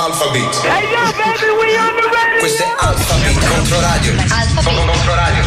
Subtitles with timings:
[0.00, 0.48] Alphabet.
[0.64, 2.40] Hey yo, baby, we on the radio.
[2.40, 4.12] Questo è Alphabet contro radio.
[4.16, 5.42] Alphabet contro radio.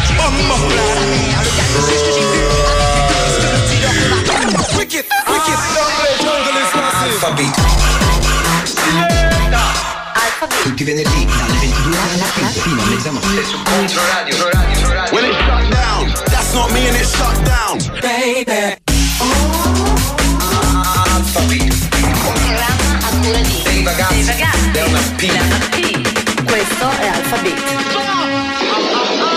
[4.76, 5.58] Wicked, wicked.
[7.02, 7.50] Alphabet.
[10.62, 14.94] Tutti i venerdì dalle 22 alla fino a mezzanotte su Contro Radio, Contro Radio, Contro
[14.94, 15.14] Radio.
[15.14, 17.78] When it shut down, that's not me and it shut down.
[18.00, 18.93] Baby.
[23.32, 26.44] ragazzi, dei ragazzi, dei ragazzi, della P.
[26.44, 27.58] Questo è Alphabet.
[27.90, 29.33] Stop!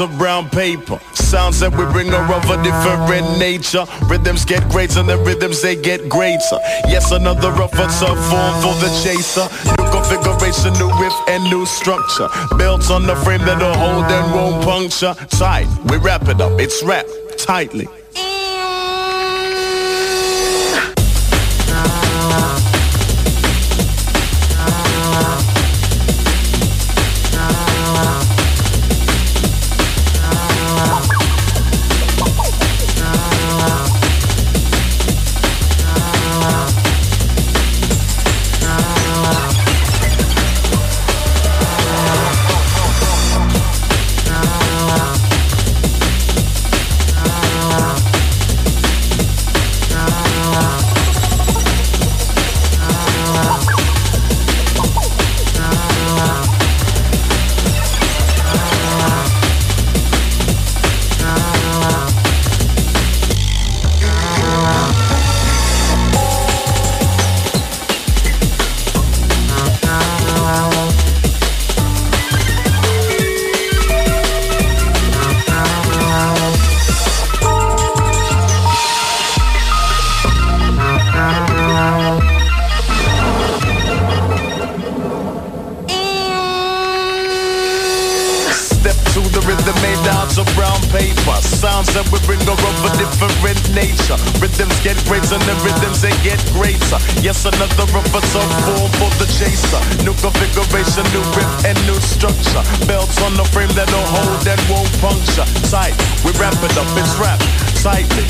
[0.00, 0.98] Of brown paper.
[1.14, 3.84] Sounds that we bring are of a different nature.
[4.06, 6.58] Rhythms get greater and the rhythms they get greater.
[6.86, 9.46] Yes, another rougher tough form for the chaser.
[9.78, 12.28] New configuration, new riff and new structure.
[12.56, 15.14] Built on the frame that'll hold and won't puncture.
[15.30, 17.88] Tight, we wrap it up, it's wrapped tightly.
[90.92, 91.36] Paper.
[91.40, 94.20] Sounds that we bring are of a different nature.
[94.38, 97.00] Rhythms get greater and the rhythms they get greater.
[97.24, 99.80] Yes, another of a tough form for the chaser.
[100.04, 102.62] New configuration, new riff and new structure.
[102.84, 105.48] Belts on the frame that'll hold and won't puncture.
[105.72, 107.42] Tight, we wrap it up, it's wrapped
[107.80, 108.28] tightly.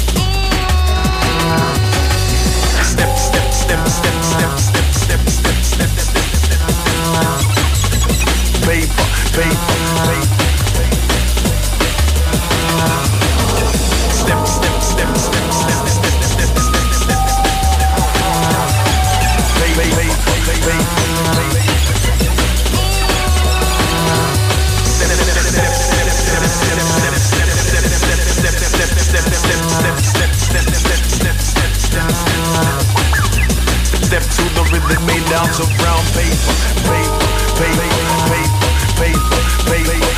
[2.87, 6.63] Step, step, step, step, step, step, step, step, step, step, step.
[8.63, 10.42] Paper, paper, paper.
[34.73, 36.33] Rhythm made out of brown paper,
[36.89, 37.21] paper,
[37.61, 37.89] paper,
[38.33, 38.57] paper,
[38.97, 39.21] paper,
[39.69, 40.12] paper, paper,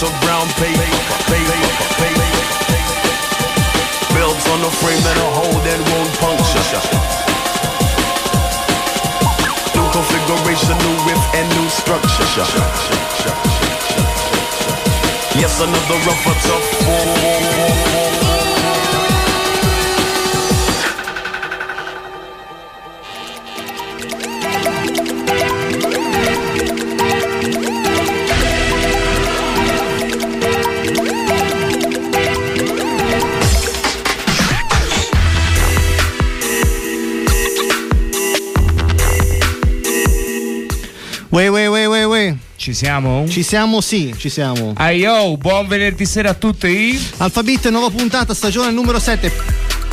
[0.00, 0.84] rolls of brown paper,
[1.26, 1.58] paper,
[1.98, 2.26] paper,
[4.14, 6.62] Builds on the frame that a hole that won't puncture.
[9.74, 12.26] New configuration, new width and new structure.
[15.38, 18.27] Yes, another rougher tough.
[41.30, 42.36] Ue, ue, ue, ue, ue.
[42.56, 43.26] Ci siamo?
[43.28, 44.72] Ci siamo, sì, ci siamo.
[44.76, 46.98] Ah yo, buon venerdì sera a tutti.
[47.18, 49.30] Alphabet, nuova puntata, stagione numero 7.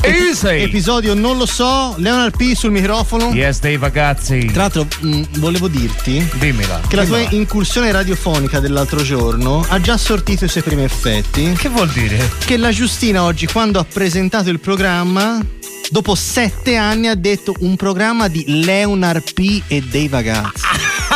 [0.02, 0.62] Easy.
[0.62, 3.32] Episodio non lo so, Leonard P sul microfono.
[3.34, 4.46] Yes, dei ragazzi.
[4.46, 6.80] Tra l'altro, mh, volevo dirti Dimmela.
[6.88, 7.36] che la tua dimmela.
[7.36, 11.52] incursione radiofonica dell'altro giorno ha già sortito i suoi primi effetti.
[11.58, 12.30] Che vuol dire?
[12.46, 15.44] Che la Giustina oggi, quando ha presentato il programma,
[15.90, 20.64] dopo sette anni ha detto un programma di Leonard P e dei ragazzi.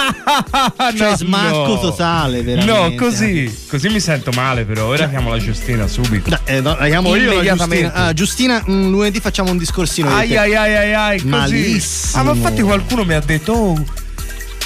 [0.97, 1.79] Cioè, No, smacco no.
[1.79, 2.71] totale, veramente.
[2.71, 3.57] No, così.
[3.69, 4.85] Così mi sento male, però.
[4.87, 6.37] Ora chiamo la Giustina subito.
[6.45, 7.43] Eh, no, la chiamo io la.
[7.55, 7.93] Giustina.
[7.93, 10.09] Ah, Giustina, mm, lunedì facciamo un discorsino.
[10.13, 11.27] ai ai ai ai, così.
[11.27, 12.21] Malissimo.
[12.21, 13.83] Ah, ma infatti qualcuno mi ha detto, oh.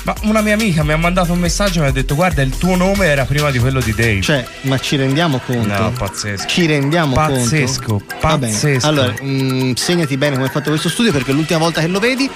[0.03, 2.57] Ma una mia amica mi ha mandato un messaggio e mi ha detto, guarda, il
[2.57, 4.19] tuo nome era prima di quello di Dave.
[4.19, 5.65] Cioè, ma ci rendiamo conto?
[5.81, 6.45] No, pazzesco.
[6.45, 8.15] Ci rendiamo Pazzesco, conto?
[8.37, 8.51] Bene.
[8.51, 8.85] pazzesco.
[8.85, 12.29] Allora, mm, segnati bene come hai fatto questo studio perché l'ultima volta che lo vedi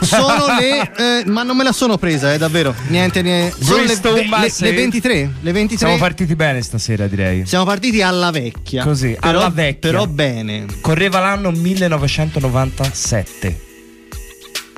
[0.00, 0.92] sono le.
[0.96, 2.74] eh, ma non me la sono presa, eh, davvero.
[2.88, 3.54] Niente, niente.
[3.62, 5.30] Sono le, le- le- le 23.
[5.42, 5.76] Le 23.
[5.76, 7.44] Siamo partiti bene stasera, direi.
[7.44, 8.82] Siamo partiti alla vecchia.
[8.82, 9.90] Così, Però- alla vecchia.
[9.90, 10.64] Però bene.
[10.80, 13.68] Correva l'anno 1997.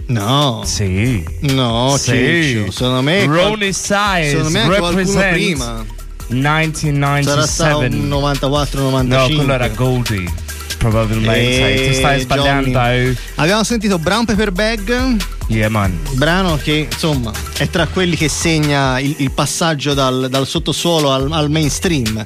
[0.06, 0.62] No.
[0.64, 1.24] Sì.
[1.40, 2.66] No, Sì.
[2.70, 3.24] Secondo me.
[3.26, 5.84] Ronnie Size Secondo me represents prima.
[6.28, 7.22] 1997.
[7.22, 9.06] Sarà stato un 94-95.
[9.06, 10.24] No, quello era Goldie.
[10.82, 11.74] Probabilmente.
[11.84, 12.70] Eh, Ti stai sbagliando.
[12.70, 13.14] Johnny.
[13.36, 15.96] Abbiamo sentito Brown Paper Bag, Yeah, man.
[16.12, 21.30] brano che insomma è tra quelli che segna il, il passaggio dal, dal sottosuolo al,
[21.30, 22.22] al mainstream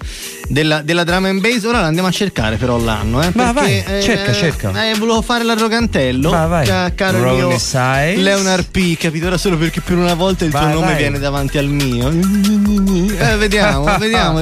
[0.48, 1.64] della, della drum and bass.
[1.64, 3.22] Ora la andiamo a cercare però l'anno.
[3.22, 4.90] Eh, perché, vai, cerca, cerca.
[4.90, 6.30] Eh, volevo fare l'arrogantello.
[6.30, 6.66] Va, vai.
[6.66, 8.14] ca- caro Ronnie mio Size.
[8.16, 8.96] Leonard P.
[8.96, 9.26] Capito?
[9.26, 10.96] Ora solo perché per una volta il Vai, tuo nome vai.
[10.96, 12.08] viene davanti al mio.
[12.08, 14.40] Eh, vediamo, vediamo.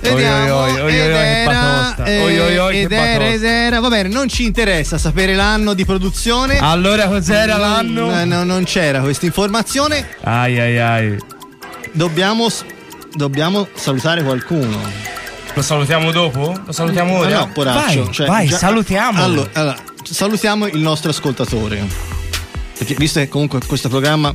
[0.00, 3.34] Vediamo, Oi, oi, oi, ed era, eh, Oi, oi, oi, che ed era, batosta.
[3.34, 6.58] ed era, va bene, non ci interessa sapere l'anno di produzione.
[6.58, 8.10] Allora cos'era Non- l'anno?
[8.10, 10.06] No, no, non c'era questa informazione.
[10.22, 11.16] Ai ai ai.
[11.92, 12.46] Dobbiamo,
[13.14, 14.80] dobbiamo salutare qualcuno.
[15.54, 16.54] Lo salutiamo dopo?
[16.64, 17.38] Lo salutiamo Ma ora?
[17.38, 18.04] no, poraccio.
[18.04, 19.22] Vai, cioè, vai già- salutiamo.
[19.24, 22.16] Allora, allora, salutiamo il nostro ascoltatore.
[22.78, 24.34] Perché visto che comunque questo programma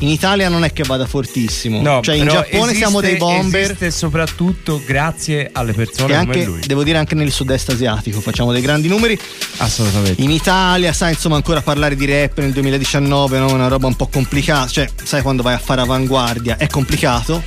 [0.00, 1.80] in Italia non è che vada fortissimo.
[1.80, 3.62] No, cioè in Giappone esiste- siamo dei bomber.
[3.62, 6.60] Esiste soprattutto grazie alle persone E anche, lui.
[6.66, 9.18] devo dire, anche nel sud-est asiatico facciamo dei grandi numeri.
[9.58, 10.20] Assolutamente.
[10.20, 13.48] In Italia, sai, insomma, ancora parlare di rap nel 2019 no?
[13.48, 14.68] è una roba un po' complicata.
[14.68, 17.42] Cioè, sai, quando vai a fare avanguardia è complicato.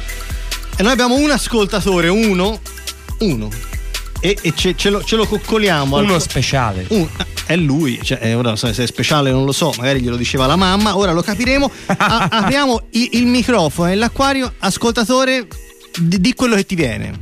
[0.77, 2.59] E noi abbiamo un ascoltatore, uno,
[3.19, 3.50] uno.
[4.21, 5.97] E, e ce, ce lo, ce lo coccoliamo.
[5.97, 6.86] al- Uno speciale.
[6.89, 7.07] un-
[7.50, 10.46] è lui, cioè, eh, ora se se è speciale non lo so, magari glielo diceva
[10.46, 11.72] la mamma, ora lo capiremo.
[11.88, 15.48] A- apriamo i- il microfono e l'acquario, ascoltatore,
[16.00, 17.18] di, di quello che ti viene.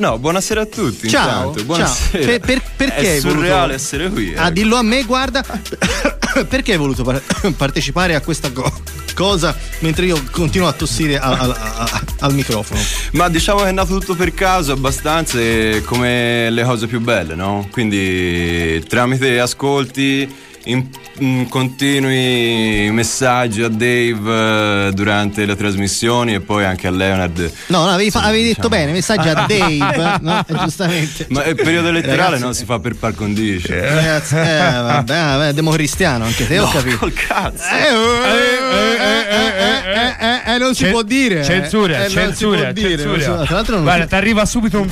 [0.00, 1.10] No, buonasera a tutti.
[1.10, 2.24] Ciao, intanto, buonasera.
[2.24, 2.38] ciao.
[2.38, 4.34] Per- per- perché È hai voluto- surreale essere qui.
[4.34, 4.50] Ah, ecco.
[4.54, 5.44] dillo a me, guarda,
[6.48, 7.20] perché hai voluto par-
[7.54, 8.72] partecipare a questa co-
[9.14, 12.80] cosa mentre io continuo a tossire a- a- a- al microfono?
[13.12, 15.38] Ma diciamo che è nato tutto per caso abbastanza
[15.84, 17.68] come le cose più belle, no?
[17.70, 20.26] Quindi tramite ascolti,
[20.64, 20.86] in,
[21.18, 27.50] in continui messaggi a Dave eh, durante le trasmissioni e poi anche a Leonard.
[27.68, 28.82] No, no, avevi, fa- avevi detto diciamo.
[28.84, 30.44] bene, messaggi a Dave, no?
[30.46, 31.26] Eh, giustamente.
[31.30, 33.72] Ma il periodo elettorale Ragazzi- non si fa per par condicio.
[33.72, 34.40] Ragazzi, eh,
[34.72, 36.96] vabbè, vabbè, democristiano anche te, ho No, capito.
[36.98, 37.64] col cazzo.
[37.64, 41.40] Eh, eh, eh, eh, eh, eh, eh, non si può dire.
[41.40, 41.44] eh.
[41.44, 43.44] Censura, Eh, censura, censura.
[43.44, 44.88] Tra l'altro non Guarda, si- ti arriva subito un.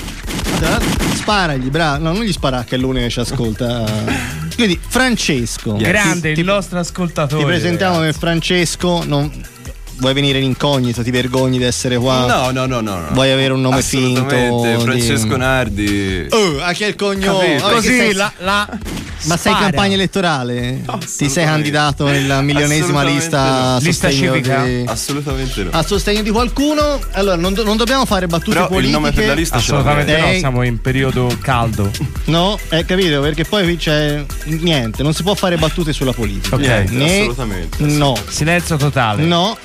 [1.14, 2.02] sparagli, bravo.
[2.04, 4.37] No, non gli spara che è l'unico che ci ascolta.
[4.58, 5.76] Quindi, Francesco.
[5.76, 7.42] Grande, Ti- il nostro ascoltatore.
[7.44, 9.04] Ti presentiamo come Francesco.
[9.04, 9.30] Non...
[9.98, 11.02] Vuoi venire in incognito?
[11.02, 12.26] Ti vergogni di essere qua?
[12.26, 13.00] No, no, no, no.
[13.00, 13.08] no.
[13.12, 14.20] Vuoi avere un nome finto?
[14.26, 16.26] Assolutamente, di- Francesco Nardi.
[16.30, 17.58] Oh, anche il cognome.
[17.58, 18.68] Vabbè, Così sei- la, la
[19.24, 20.84] Ma sei in campagna elettorale?
[21.16, 23.74] Ti sei candidato nella milionesima lista no.
[23.76, 24.62] a Lista civica?
[24.64, 25.70] di- Assolutamente no.
[25.72, 27.00] a sostegno di qualcuno?
[27.12, 28.96] Allora, non, do- non dobbiamo fare battute Però il politiche.
[28.98, 29.56] nome per la lista.
[29.56, 31.90] Assolutamente no, siamo in periodo caldo.
[32.26, 33.20] No, è capito?
[33.20, 36.54] Perché poi qui c'è niente, non si può fare battute sulla politica.
[36.54, 36.60] Ok.
[36.62, 37.84] Niente, Né- assolutamente.
[37.84, 38.14] No.
[38.28, 39.24] Silenzio totale.
[39.24, 39.56] No,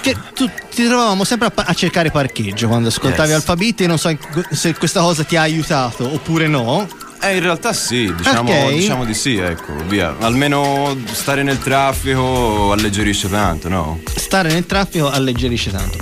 [0.00, 3.38] che tu ti trovavamo sempre a, pa- a cercare parcheggio quando ascoltavi Yes.
[3.38, 4.16] Alphabet e non so
[4.50, 6.86] se questa cosa ti ha aiutato oppure no.
[7.20, 8.68] Eh, in realtà sì, diciamo, Ok.
[8.74, 10.14] diciamo di sì, ecco, via.
[10.20, 14.00] Almeno stare nel traffico alleggerisce tanto, no?
[14.14, 15.98] Stare nel traffico alleggerisce tanto.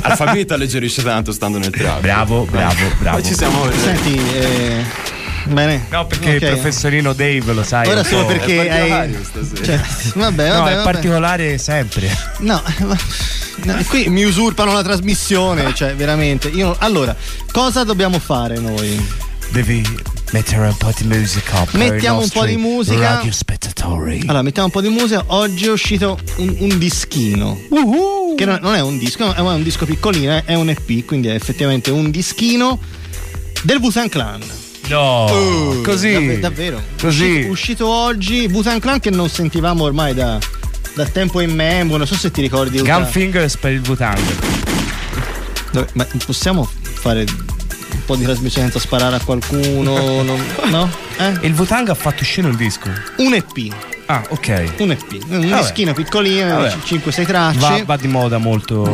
[0.00, 2.00] Alphabet alleggerisce tanto stando nel traffico.
[2.00, 3.18] Bravo, bravo, bravo.
[3.18, 3.70] Poi ci siamo.
[3.70, 4.84] Senti, eh,
[5.46, 5.86] bene.
[5.90, 6.42] No, perché Ok.
[6.42, 7.88] il professorino Dave lo sai.
[7.88, 8.88] Ora solo perché È hai.
[8.90, 9.64] particolare stasera.
[9.64, 9.80] Cioè,
[10.14, 10.82] vabbè, No, vabbè, è vabbè.
[10.82, 12.16] particolare sempre.
[12.38, 12.98] No, ma-
[13.64, 16.48] no, qui mi usurpano la trasmissione, cioè veramente.
[16.48, 17.14] Io, allora,
[17.52, 19.22] cosa dobbiamo fare noi?
[19.50, 19.86] Devi
[20.32, 21.64] mettere un po' di musica.
[21.72, 23.20] Mettiamo un po' di musica.
[24.26, 25.22] Allora, mettiamo un po' di musica.
[25.28, 27.58] Oggi è uscito un, un dischino.
[28.36, 31.28] Che non, non è un disco, è un disco piccolino, eh, è un EP, quindi
[31.28, 32.80] è effettivamente un dischino
[33.62, 34.42] del Busan Clan.
[34.88, 36.12] No, Uh, così.
[36.12, 36.82] davve- davvero.
[37.00, 37.24] Così.
[37.24, 40.38] Uscito, uscito oggi Busan Clan che non sentivamo ormai da,
[40.94, 41.96] da tempo in memoria.
[41.98, 42.80] Non so se ti ricordi.
[42.80, 44.18] Gunfingers per il Butang.
[45.72, 50.22] Dove- Ma possiamo fare un po' di trasmissione senza sparare a qualcuno?
[50.22, 51.02] no?
[51.16, 51.32] Eh?
[51.46, 52.90] Il Butang ha fatto uscire un disco.
[53.18, 53.72] Un EP.
[54.06, 54.72] Ah, ok.
[54.78, 55.00] Un EP.
[55.28, 55.60] Un Vabbè.
[55.62, 56.74] dischino piccolino, Vabbè.
[56.84, 57.58] 5-6 tracce.
[57.58, 58.84] Va, va di moda molto.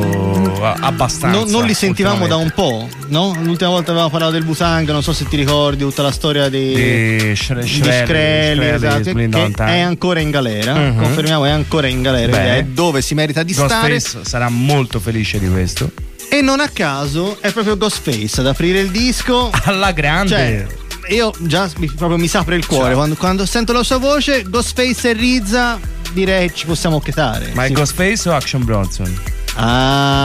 [0.63, 1.37] a- abbastanza.
[1.39, 3.37] Non, non li sentivamo da un po', no?
[3.43, 6.75] L'ultima volta avevamo parlato del Butang, non so se ti ricordi tutta la storia di,
[6.75, 10.75] Di Shre- di Shkreli, esatto, che è ancora in galera.
[10.75, 10.97] Mhm.
[11.03, 13.93] Confermiamo, è ancora in galera, è dove si merita di stare.
[13.95, 15.91] Ghostface sarà molto felice di questo.
[16.33, 19.51] E non a caso è proprio Ghostface ad aprire il disco.
[19.65, 20.29] Alla grande.
[20.31, 20.67] Cioè,
[21.11, 25.11] io già mi, proprio mi s'apre il cuore quando, quando sento la sua voce, Ghostface
[25.11, 25.79] e Rizza,
[26.13, 27.51] direi ci possiamo chetare.
[27.55, 27.73] Ma è Sì.
[27.75, 29.19] Ghostface o Action Bronson?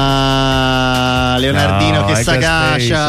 [0.06, 2.24] Ah, Leonardino No, che è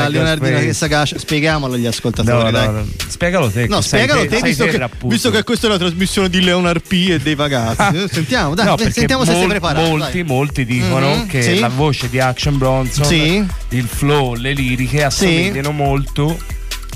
[0.09, 1.19] Leonardino che s'agascia.
[1.19, 2.67] Spiegamolo agli No, ascoltatori, no, dai.
[2.73, 2.85] no.
[3.07, 3.67] Spiegalo te.
[3.69, 5.09] No, che spiegalo te, sai visto, che, appunto.
[5.09, 7.97] visto che questa è la trasmissione di Leonard P e dei ragazzi.
[7.97, 9.87] Eh, Sentiamo, dai, No, sentiamo se sei mol- preparato.
[9.87, 10.25] Molti, dai.
[10.25, 11.59] molti dicono Mhm, che sì.
[11.59, 13.47] la voce di Action Bronson, Sì.
[13.71, 16.39] il flow, le liriche assomigliano molto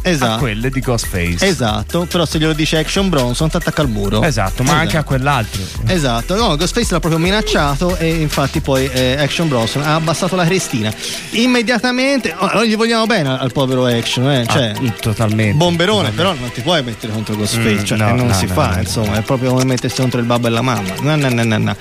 [0.02, 0.38] a Esatto.
[0.38, 1.46] quelle di Ghostface.
[1.46, 4.22] Esatto, però se glielo dice Action Bronson ti attacca al muro.
[4.22, 5.62] Esatto, ma anche a quell'altro.
[5.86, 10.44] Esatto, no, Ghostface l'ha proprio minacciato e infatti poi eh, Action Bronson ha abbassato la
[10.44, 10.92] crestina.
[11.30, 15.56] Immediatamente, oh, noi gli vogliamo bene al, povero Action, eh, cioè, Ah, totalmente.
[15.56, 18.52] bomberone, però non ti puoi mettere contro Ghostface, Mm, cioè, no, non no, si no,
[18.52, 20.94] fa, insomma, è proprio come mettersi contro il babbo e la mamma.
[21.00, 21.76] No, no, no, no, no.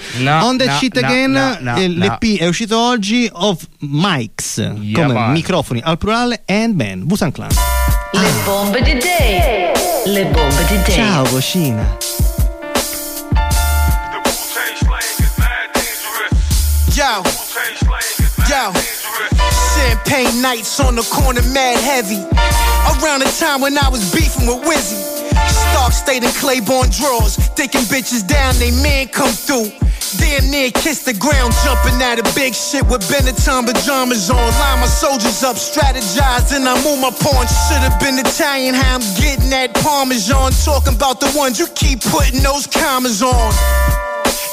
[0.45, 1.35] On the Shit Again,
[1.77, 5.31] eh, l'EP è uscito oggi of mics, Yeah, come man.
[5.31, 7.49] microfoni al plurale and band, Busan Clan.
[8.11, 9.71] Le bombe di Day.
[10.05, 10.95] Le bombe di Day.
[10.95, 11.97] Ciao Cocina.
[16.95, 17.21] Yo,
[18.47, 18.73] yo,
[19.75, 22.19] champagne nights on the corner, mad heavy.
[22.89, 24.99] Around the time when I was beefing with Wizzy.
[25.47, 29.71] Stark stayed in Claiborne drawers, thinking bitches down, they man come through.
[30.17, 34.37] Damn near kissed the ground, jumping out of big shit with Benetton pajamas on.
[34.37, 37.45] Line my soldiers up, strategize, and I move my pawn.
[37.45, 40.51] Should've been Italian, how I'm getting that Parmesan.
[40.65, 44.08] Talking about the ones you keep putting those commas on.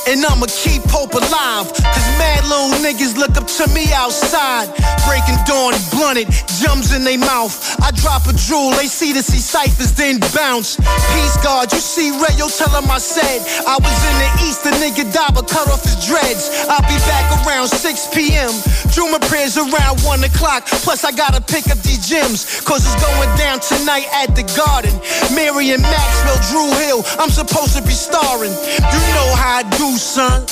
[0.06, 1.66] And I'ma keep hope alive.
[1.66, 4.70] Cause mad little niggas look up to me outside.
[5.02, 6.30] Breaking dawn, blunted,
[6.62, 7.54] jums in they mouth.
[7.82, 10.76] I drop a jewel, they see the see ciphers, then bounce.
[10.78, 13.42] Peace guard, you see Rayo, tell him I said.
[13.66, 16.54] I was in the east, the nigga died, but cut off his dreads.
[16.70, 18.54] I'll be back around 6 p.m.
[18.94, 20.66] Drew my prayers around 1 o'clock.
[20.86, 22.62] Plus, I gotta pick up these gems.
[22.62, 24.94] Cause it's going down tonight at the garden.
[25.34, 28.54] Marion Maxwell, Drew Hill, I'm supposed to be starring.
[28.54, 30.44] You know how I do, son.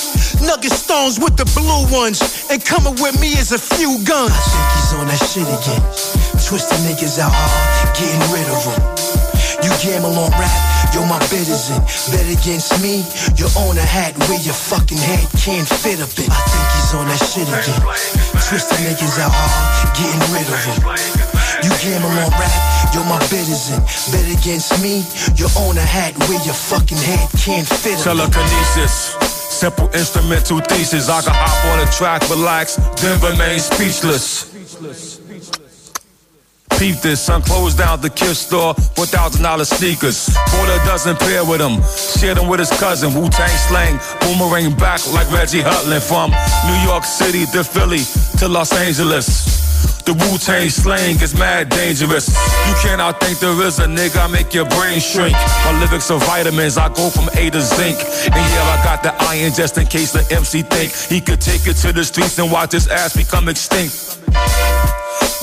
[0.45, 2.21] Nugget stones with the blue ones.
[2.49, 4.33] And coming with me is a few guns.
[4.33, 5.81] I think he's on that shit again.
[6.45, 9.25] Twisting niggas out hard, getting rid of them.
[9.65, 10.53] You gamble on rap,
[10.93, 11.81] yo, my bid is in.
[12.13, 13.01] Bet against me,
[13.33, 16.29] you own a hat where your fucking head can't fit up in.
[16.29, 17.81] I think he's on that shit again.
[18.45, 21.25] Twisting niggas out hard, getting rid of them.
[21.65, 22.53] You gamble on rap,
[22.93, 23.81] yo, my bid is in.
[24.13, 25.01] Bet against me,
[25.33, 28.21] you own a hat where your fucking head can't fit up in.
[28.21, 29.34] Telekinesis.
[29.55, 31.07] Simple instrumental thesis.
[31.07, 34.51] I can hop on a track, relax, then remain speechless.
[36.77, 40.27] Peep this, son closed down the kiss store for thousand dollar sneakers.
[40.51, 41.81] Bought a dozen pair with him,
[42.19, 43.13] shared them with his cousin.
[43.13, 46.31] Wu Tang slang, boomerang back like Reggie Hutland from
[46.67, 48.03] New York City to Philly
[48.39, 49.94] to Los Angeles.
[50.05, 52.29] The Wu Tang slang is mad dangerous.
[52.29, 54.23] You can't outthink the RZA, nigga.
[54.23, 55.33] I make your brain shrink.
[55.33, 56.77] My lyrics are vitamins.
[56.77, 57.97] I go from A to zinc.
[58.25, 61.65] And yeah, I got the iron just in case the MC think he could take
[61.65, 64.19] it to the streets and watch his ass become extinct.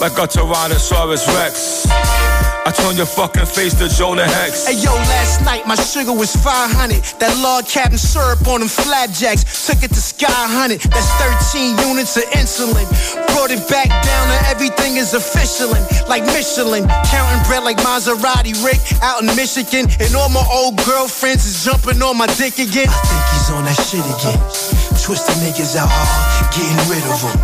[0.00, 2.31] Like a Tyrannosaurus Rex.
[2.64, 4.66] I turn your fucking face to Jonah Hex.
[4.66, 7.02] Hey yo, last night my sugar was 500.
[7.18, 9.66] That log cabin syrup on them flapjacks.
[9.66, 10.78] Took it to Sky 100.
[10.86, 11.10] That's
[11.50, 12.86] 13 units of insulin.
[13.34, 15.74] Brought it back down to everything is official.
[16.06, 16.86] Like Michelin.
[17.10, 19.90] Counting bread like Maserati Rick out in Michigan.
[19.98, 22.86] And all my old girlfriends is jumping on my dick again.
[22.86, 24.38] I think he's on that shit again.
[25.02, 27.34] Twisting niggas out hard, getting rid of them.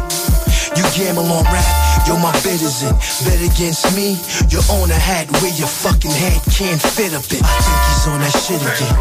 [0.78, 1.66] You gamble on rap,
[2.08, 2.96] yo, my bid is in.
[3.28, 4.16] Bet against me,
[4.48, 7.44] you own a hat where your fucking head can't fit a bit.
[7.44, 8.96] I think he's on that shit again.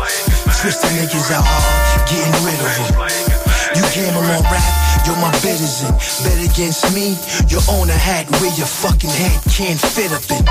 [0.60, 3.48] Twisting niggas out hard, getting rid of them.
[3.80, 4.68] You gamble on rap,
[5.08, 5.96] yo, my bid is in.
[6.28, 7.16] Bet against me,
[7.48, 10.44] you own a hat where your fucking head can't fit a bit.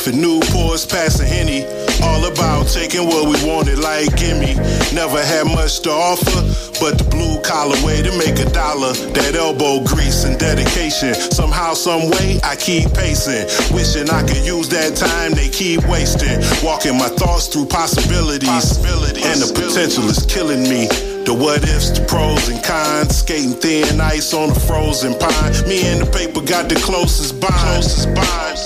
[0.00, 1.64] Puffing Newports, passing Henny.
[2.02, 4.54] All about taking what we wanted, like gimme.
[4.94, 6.40] Never had much to offer,
[6.80, 8.92] but the blue collar way to make a dollar.
[9.12, 11.14] That elbow grease and dedication.
[11.14, 13.44] Somehow, some way, I keep pacing.
[13.74, 16.40] Wishing I could use that time they keep wasting.
[16.64, 18.78] Walking my thoughts through possibilities.
[18.80, 21.19] And the potential is killing me.
[21.30, 25.52] The what ifs, the pros and cons, skating thin ice on a frozen pine.
[25.70, 27.86] Me and the paper got the closest bond.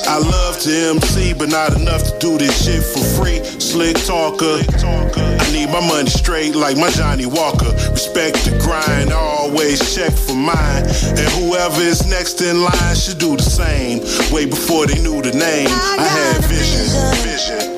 [0.09, 3.45] I love to MC, but not enough to do this shit for free.
[3.61, 4.65] Slick talker.
[4.81, 7.69] I need my money straight like my Johnny Walker.
[7.93, 10.89] Respect the grind, always check for mine.
[11.21, 14.01] And whoever is next in line should do the same.
[14.33, 16.89] Way before they knew the name, I had vision.
[17.29, 17.75] Vision.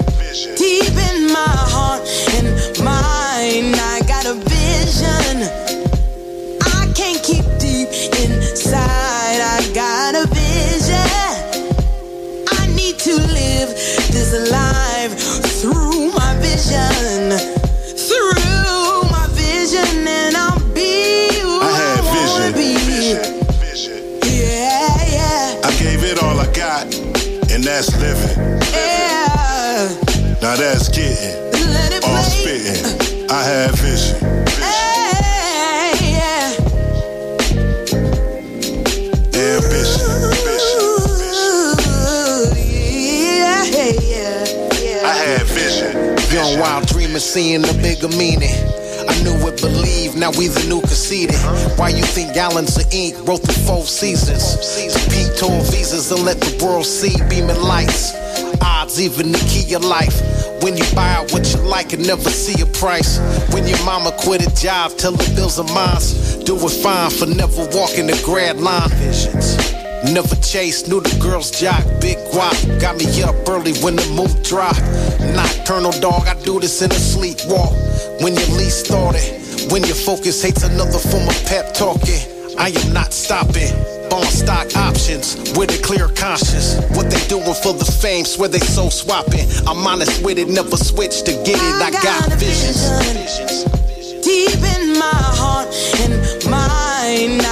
[0.54, 2.06] Deep in my heart
[2.38, 3.95] and mind, I
[30.46, 33.28] Now that's getting Let it all spitting.
[33.28, 34.46] I had vision.
[34.62, 34.85] Hey,
[46.46, 48.54] Young wild dreamer seeing the bigger meaning.
[49.08, 51.34] I knew it, believe, now we the new conceded.
[51.76, 54.54] Why you think gallons of ink wrote the four seasons?
[55.10, 58.14] Peak tour visas and let the world see beaming lights.
[58.62, 60.22] Odds even the key of life.
[60.62, 63.18] When you buy what you like and never see a price.
[63.52, 65.98] When your mama quit a job, tell the bills are mine.
[66.44, 68.88] Do it fine for never walking the grad line.
[68.90, 69.75] Visions.
[70.12, 72.80] Never chased, knew the girls jock, big guap.
[72.80, 74.76] Got me up early when the mood drop.
[75.34, 77.74] Nocturnal dog, I do this in a sleepwalk.
[78.22, 82.22] When you least thought it, when your focus hates another form of pep talking.
[82.58, 83.72] I am not stopping.
[84.08, 86.80] Bond stock options with a clear conscience.
[86.96, 89.46] What they doing for the fame, swear they so swapping.
[89.66, 91.74] I'm honest with it, never switch to get it.
[91.82, 92.80] I got visions.
[94.24, 95.68] Deep in my heart
[96.00, 96.14] and
[96.50, 97.42] mind,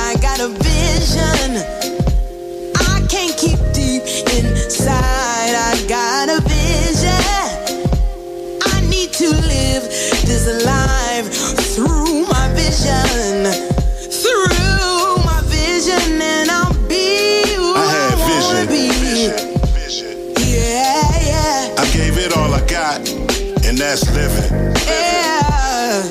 [23.94, 24.50] that's living.
[24.88, 26.02] yeah.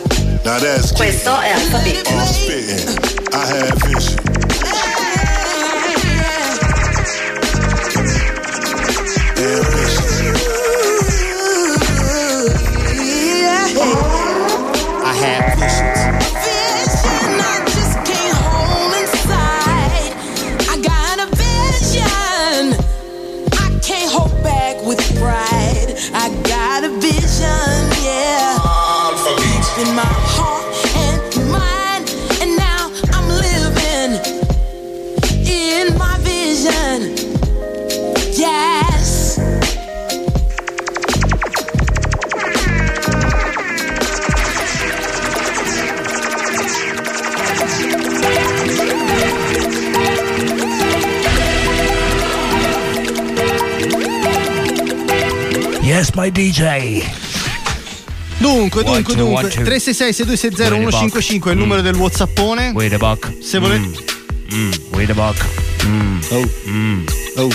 [0.45, 2.07] Now that's getting Questo è Alphabet.
[2.13, 3.33] all spitting.
[3.33, 4.22] I have vision.
[56.15, 57.03] My DJ.
[58.37, 59.33] Dunque, dunque, dunque.
[59.33, 59.63] one, two.
[59.63, 60.91] 366 6260 Wait a buck.
[60.91, 62.71] 155 è il numero del Whatsappone.
[62.75, 63.33] Wait a buck.
[63.41, 63.89] Se volete.
[64.53, 64.71] Mm.
[64.91, 65.45] Wait a buck.
[65.85, 66.19] Mm.
[66.29, 66.49] Oh.
[66.67, 67.05] Mm.
[67.37, 67.49] Oh.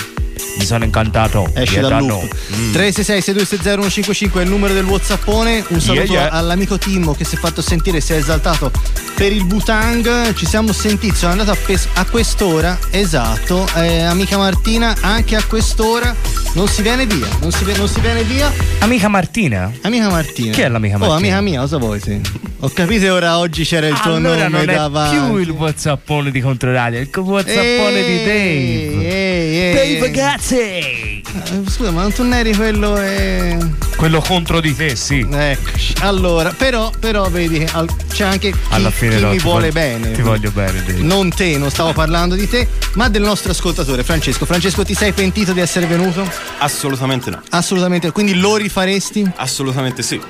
[0.59, 1.49] Mi sono incantato.
[1.55, 2.23] Esci Yeah, dal da loop.
[2.25, 2.73] Mm.
[2.73, 5.65] 366 6260 155 è il numero del Whatsappone.
[5.69, 6.31] Un saluto Yeah, yeah.
[6.31, 8.73] all'amico Timmo che si è fatto sentire, si è esaltato
[9.15, 10.35] per il Butang.
[10.35, 13.69] Ci siamo sentiti, sono andato a, pes- a quest'ora, esatto.
[13.77, 16.13] Eh, amica Martina, anche a quest'ora
[16.59, 17.29] non si viene via.
[17.41, 18.53] Non si, non si viene via.
[18.81, 19.73] Amica Martina?
[19.83, 20.53] Amica Martina.
[20.53, 21.17] Chi è l'amica Oh, Martina?
[21.17, 22.01] amica mia, cosa vuoi?
[22.01, 22.21] Sì.
[22.61, 25.17] Ho capito ora oggi c'era il tuo allora nome non è davanti.
[25.17, 29.09] più il Whatsappone di Controradio, è il Whatsappone di Dave.
[29.09, 30.11] Ehi, Dave ehi.
[30.11, 30.98] Gazzi!
[31.35, 33.57] Eh, Scusa, ma non tu non eri quello eh...
[33.97, 35.27] Quello contro di te, sì.
[35.31, 35.95] Eccoci.
[36.01, 39.71] Allora, però, però vedi, al- c'è anche chi, Alla fine chi no, mi ti vuole
[39.71, 40.11] voglio- bene.
[40.13, 41.03] Ti voglio bene, Dave.
[41.03, 44.47] Non te, non stavo parlando di te, ma del nostro ascoltatore Francesco.
[44.47, 46.29] Francesco, ti sei pentito di essere venuto?
[46.59, 47.43] Assolutamente no.
[47.51, 49.29] Assolutamente, quindi lo rifaresti?
[49.37, 50.21] Assolutamente sì.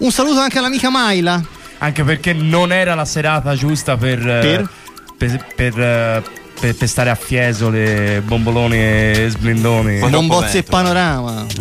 [0.00, 1.42] Un saluto anche all'amica Maila.
[1.78, 4.18] Anche perché non era la serata giusta per.
[4.28, 4.68] eh, Per?
[5.16, 6.22] per, per, eh,
[6.58, 9.98] per- per stare a Fiesole, bomboloni e sblindoni.
[10.08, 11.44] Bombozzi e panorama.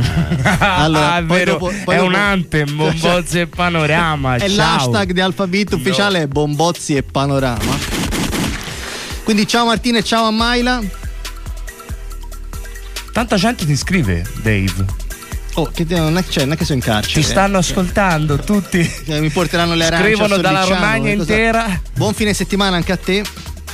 [0.60, 4.36] Allora, ah, è poi vero, dopo- poi è dopo- un anthem, bombozzi e panorama.
[4.45, 4.75] E ciao.
[4.91, 7.77] l'hashtag di Alphabet ufficiale è Bombozzi e Panorama.
[9.23, 10.81] Quindi ciao Martina e ciao a Maila.
[13.12, 15.03] Tanta gente ti scrive, Dave.
[15.55, 17.21] Oh, che te- non è, cioè, non è che sono in carcere.
[17.21, 17.60] Ti stanno eh.
[17.60, 18.84] ascoltando tutti.
[19.05, 20.05] Cioè, mi porteranno le arance.
[20.05, 21.79] Scrivono dalla Romagna intera.
[21.95, 23.23] Buon fine settimana anche a te.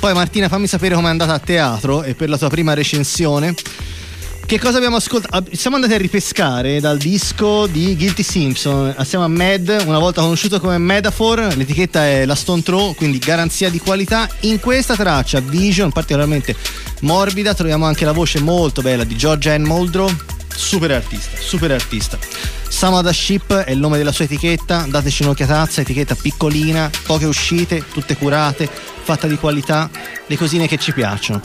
[0.01, 3.53] Poi Martina fammi sapere com'è andata a teatro e per la tua prima recensione.
[4.43, 5.51] Che cosa abbiamo ascoltato?
[5.53, 10.59] Siamo andati a ripescare dal disco di Guilty Simpson assieme a Mad, una volta conosciuto
[10.59, 14.27] come Metaphor, l'etichetta è la Stone Throw, quindi garanzia di qualità.
[14.39, 16.55] In questa traccia, Vision, particolarmente
[17.01, 20.09] morbida, troviamo anche la voce molto bella di Georgia Ann Muldrow,
[20.55, 22.17] super artista, super artista.
[22.67, 28.15] Samada Ship è il nome della sua etichetta, dateci un'occhiatazza, etichetta piccolina, poche uscite, tutte
[28.15, 28.69] curate,
[29.03, 29.89] fatta di qualità,
[30.25, 31.41] le cosine che ci piacciono.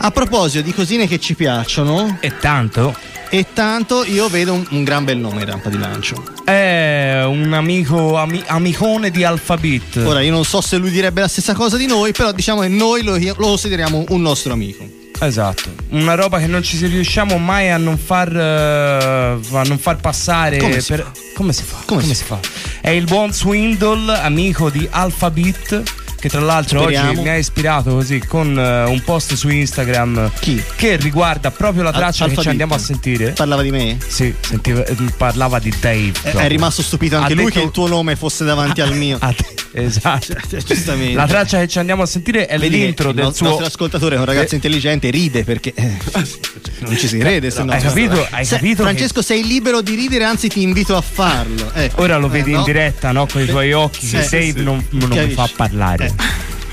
[0.00, 2.94] A proposito di cosine che ci piacciono, E tanto.
[3.30, 6.22] e tanto io vedo un, un gran bel nome in rampa di lancio.
[6.44, 9.96] È un amico, ami- amicone di Alphabet.
[10.04, 12.68] Ora io non so se lui direbbe la stessa cosa di noi, però diciamo che
[12.68, 14.88] noi lo, lo consideriamo un nostro amico.
[15.20, 19.96] Esatto, una roba che non ci riusciamo mai a non far, eh, a non far
[19.96, 20.58] passare.
[20.58, 21.12] Come si per- fa?
[21.34, 21.76] Come si fa?
[21.86, 22.38] Come si si fa?
[22.80, 25.82] È il buon Swindle, amico di Alphabet.
[26.20, 27.10] Che tra l'altro Speriamo.
[27.10, 30.60] oggi mi ha ispirato così con eh, un post su Instagram Chi?
[30.74, 33.30] che riguarda proprio la Al- traccia che ci andiamo a sentire.
[33.32, 33.96] Parlava di me?
[34.04, 36.08] Sì, sentiva- eh, parlava di Dave.
[36.08, 36.40] È, proprio.
[36.40, 39.18] è rimasto stupito anche Ha lui detto- che il tuo nome fosse davanti al mio.
[39.70, 40.34] Ah, esatto.
[40.66, 41.14] Giustamente.
[41.14, 43.46] La traccia che ci andiamo a sentire è Vedi che l'intro il del no- suo
[43.48, 44.56] nostro ascoltatore è un ragazzo Eh.
[44.56, 45.96] intelligente, ride perché eh,
[46.80, 47.50] non ci si crede.
[47.50, 47.72] Se no.
[47.72, 48.26] Hai capito?
[48.30, 51.70] Hai Se- capito Francesco, sei libero di ridere, anzi ti invito a farlo.
[51.74, 52.58] Eh, Ora lo eh, vedi no?
[52.60, 53.26] in diretta, no?
[53.30, 54.08] Con i tuoi occhi.
[54.08, 56.07] Che sì, Dave non, non mi fa parlare.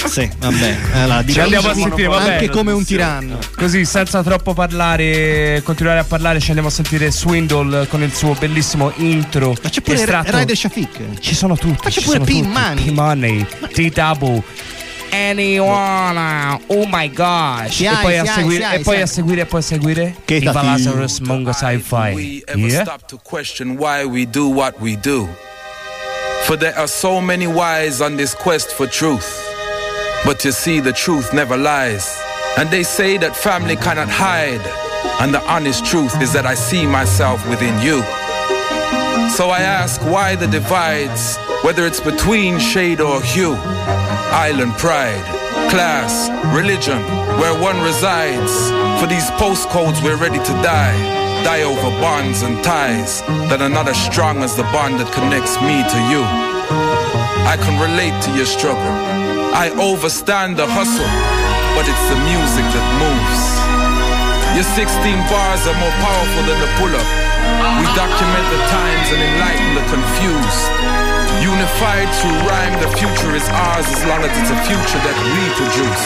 [0.06, 0.78] Sì, vabbè.
[0.94, 2.32] Allora, Ci andiamo a diciamo sentire, vabbè.
[2.34, 3.40] anche come un tiranno.
[3.56, 8.34] Così, senza troppo parlare, continuare a parlare, ci andiamo a sentire Swindle con il suo
[8.34, 9.56] bellissimo intro.
[9.64, 11.20] Ma c'è pure estratto- Rider Shafik.
[11.20, 11.80] Ci sono tutti.
[11.86, 12.48] Ma c'è ci pure sono P tutti.
[12.48, 12.84] Money.
[12.86, 14.44] P Money, T Double.
[15.12, 17.80] Anyone, oh my gosh!
[17.82, 20.16] E poi, a seguire, e poi a seguire, e poi a seguire.
[20.26, 22.12] Che tati- Lazarus Mongo Sci-Fi.
[22.14, 22.82] we ever Yeah?
[22.84, 25.28] stop to question why we do what we do.
[26.46, 29.28] For there are so many whys on this quest for truth.
[30.26, 32.22] But you see, the truth never lies.
[32.60, 34.62] And they say that family cannot hide.
[35.20, 38.04] And the honest truth is that I see myself within you.
[39.34, 43.56] So I ask why the divides, whether it's between shade or hue,
[44.30, 45.26] island pride,
[45.72, 47.02] class, religion,
[47.40, 48.54] where one resides.
[49.02, 51.25] For these postcodes, we're ready to die.
[51.46, 53.22] Die over bonds and ties
[53.54, 56.26] that are not as strong as the bond that connects me to you.
[57.46, 58.82] I can relate to your struggle.
[59.54, 61.06] I overstand the hustle,
[61.78, 63.42] but it's the music that moves.
[64.58, 64.90] Your 16
[65.30, 67.10] bars are more powerful than the pull up.
[67.78, 71.05] We document the times and enlighten the confused.
[71.46, 75.46] Unified through rhyme, the future is ours as long as it's a future that we
[75.54, 76.06] produce.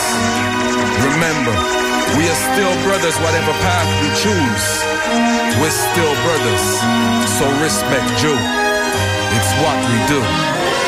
[1.15, 1.55] Remember,
[2.19, 4.67] we are still brothers, whatever path we choose.
[5.63, 6.65] We're still brothers,
[7.39, 8.35] so respect you.
[8.35, 10.78] It's what we do.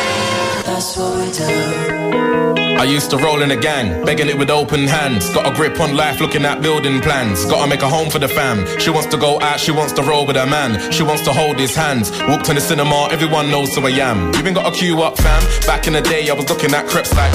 [0.71, 2.77] That's what we do.
[2.79, 5.29] I used to roll in a gang, begging it with open hands.
[5.29, 7.43] Got a grip on life, looking at building plans.
[7.43, 8.65] Gotta make a home for the fam.
[8.79, 10.89] She wants to go out, she wants to roll with her man.
[10.93, 12.09] She wants to hold his hands.
[12.23, 14.31] Walked in the cinema, everyone knows who I am.
[14.33, 15.43] You Even got a queue up, fam.
[15.67, 17.33] Back in the day, I was looking at creps like.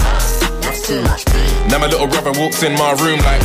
[0.63, 1.27] That's too much.
[1.69, 3.43] Now my little brother walks in my room like.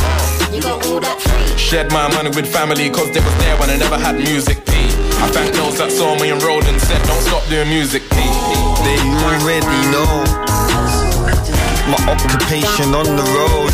[0.54, 1.58] You got all that free.
[1.58, 4.72] Shared my money with family, cause they was there when I never had music P.
[5.22, 8.02] I thank those that saw me enrolled and said, don't stop doing music.
[8.84, 10.12] They already know
[11.88, 13.72] my occupation on the road.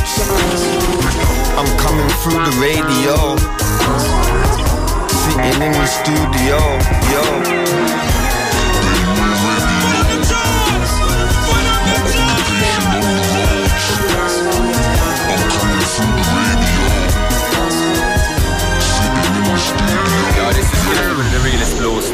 [1.59, 3.37] I'm coming through the radio.
[5.09, 6.59] Sitting in the studio,
[7.13, 7.58] yo.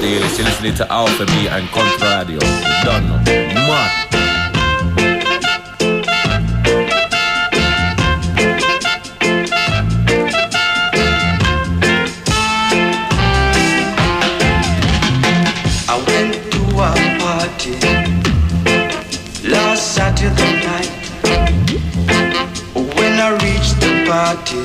[0.04, 0.12] day.
[0.12, 2.40] You're listening to Alpha B and Contrario.
[2.84, 3.24] Done.
[3.54, 4.00] Mwah.
[19.76, 20.90] Saturday night.
[22.96, 24.62] When I reached the party,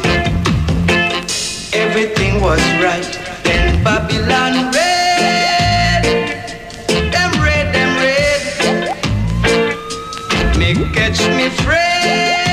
[1.78, 3.18] everything was right.
[10.75, 12.48] Catch me friend,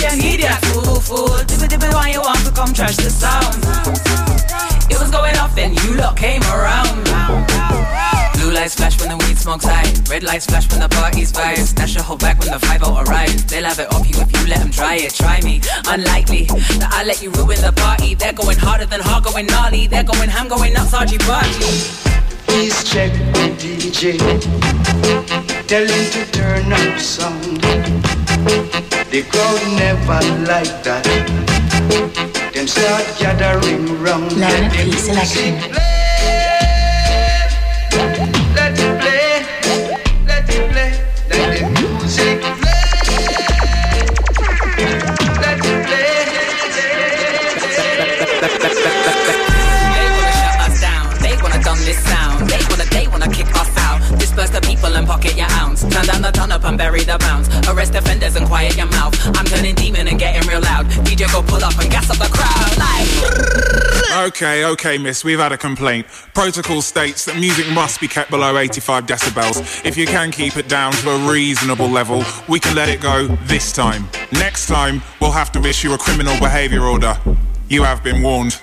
[0.00, 1.28] you idiot, fool, fool.
[1.44, 3.56] Dibby dibby, why you want to come trash the sound?
[4.90, 7.04] It was going off and you lot came around.
[8.34, 9.92] Blue lights flash when the weed smoke's high.
[10.08, 11.56] Red lights flash when the party's fire.
[11.56, 13.44] Stash your whole back when the 5 arrives.
[13.44, 15.12] They'll have it off you if you let them try it.
[15.14, 15.60] Try me.
[15.86, 16.44] Unlikely
[16.80, 18.14] that I let you ruin the party.
[18.14, 19.86] They're going harder than hard, going gnarly.
[19.86, 22.10] They're going ham, going nuts, RG party.
[22.46, 24.18] Please check the DJ.
[25.68, 28.09] Tell him to turn up sound.
[28.30, 31.04] The crowd never like that.
[32.54, 34.36] Them start gathering round.
[34.36, 35.58] Let the selection.
[35.58, 35.90] play.
[38.54, 39.46] Let it play.
[40.26, 40.90] Let it play.
[41.28, 42.80] Let the music play.
[45.42, 46.08] Let it play.
[49.94, 51.06] They wanna shut us down.
[51.18, 52.48] They wanna dumb this sound.
[52.48, 53.98] They wanna, they wanna kick us out.
[54.20, 55.49] Disperse the people and pocket your ounce.
[55.90, 57.48] Turn down the turn up and bury the bounce.
[57.68, 59.14] Arrest offenders and quiet your mouth.
[59.36, 60.86] I'm turning demon and getting real loud.
[61.04, 62.76] DJ go pull up and gas up the crowd.
[62.78, 64.26] Like.
[64.28, 66.06] Okay, okay, miss, we've had a complaint.
[66.34, 69.84] Protocol states that music must be kept below 85 decibels.
[69.84, 73.26] If you can keep it down to a reasonable level, we can let it go
[73.44, 74.08] this time.
[74.32, 77.16] Next time, we'll have to issue a criminal behaviour order.
[77.68, 78.60] You have been warned.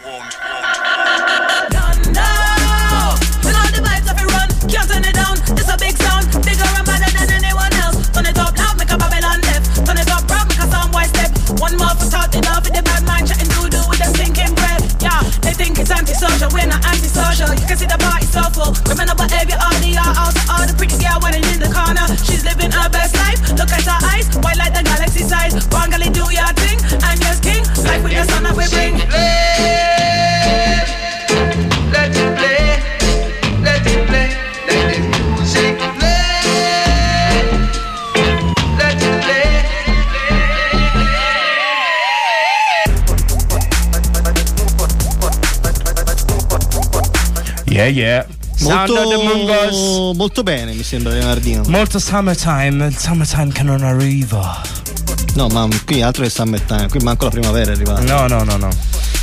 [47.87, 48.25] Yeah,
[48.59, 48.85] yeah.
[48.85, 49.71] Sound of the Mongos.
[49.71, 51.63] Molto, molto bene, mi sembra, Leonardino.
[51.67, 54.61] Molto summertime, il summertime che non arriva.
[55.35, 58.01] No, ma qui altro che summertime, qui manco la primavera è arrivata.
[58.01, 58.69] No, no, no, no.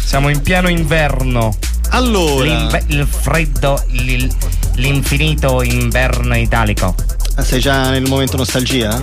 [0.05, 1.55] Siamo in pieno inverno.
[1.90, 2.44] Allora.
[2.44, 4.33] L'inve- il freddo, il-
[4.77, 6.94] l'infinito inverno italico.
[7.37, 8.96] Ah, Sei già nel momento nostalgia?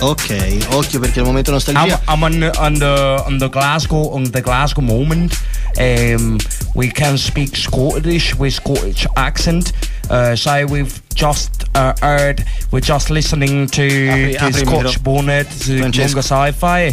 [0.00, 1.98] Ok, occhio perché il momento nostalgia.
[2.08, 5.34] I'm, I'm on, the, on, the, on the Glasgow on the Glasgow moment
[5.78, 6.38] Um,
[6.74, 9.72] we can speak Scottish with Scottish accent.
[10.10, 15.02] Uh, so we've just uh, heard, we're just listening to Apri- the apri Scotch.
[15.02, 16.90] Bonnet, the Sci-Fi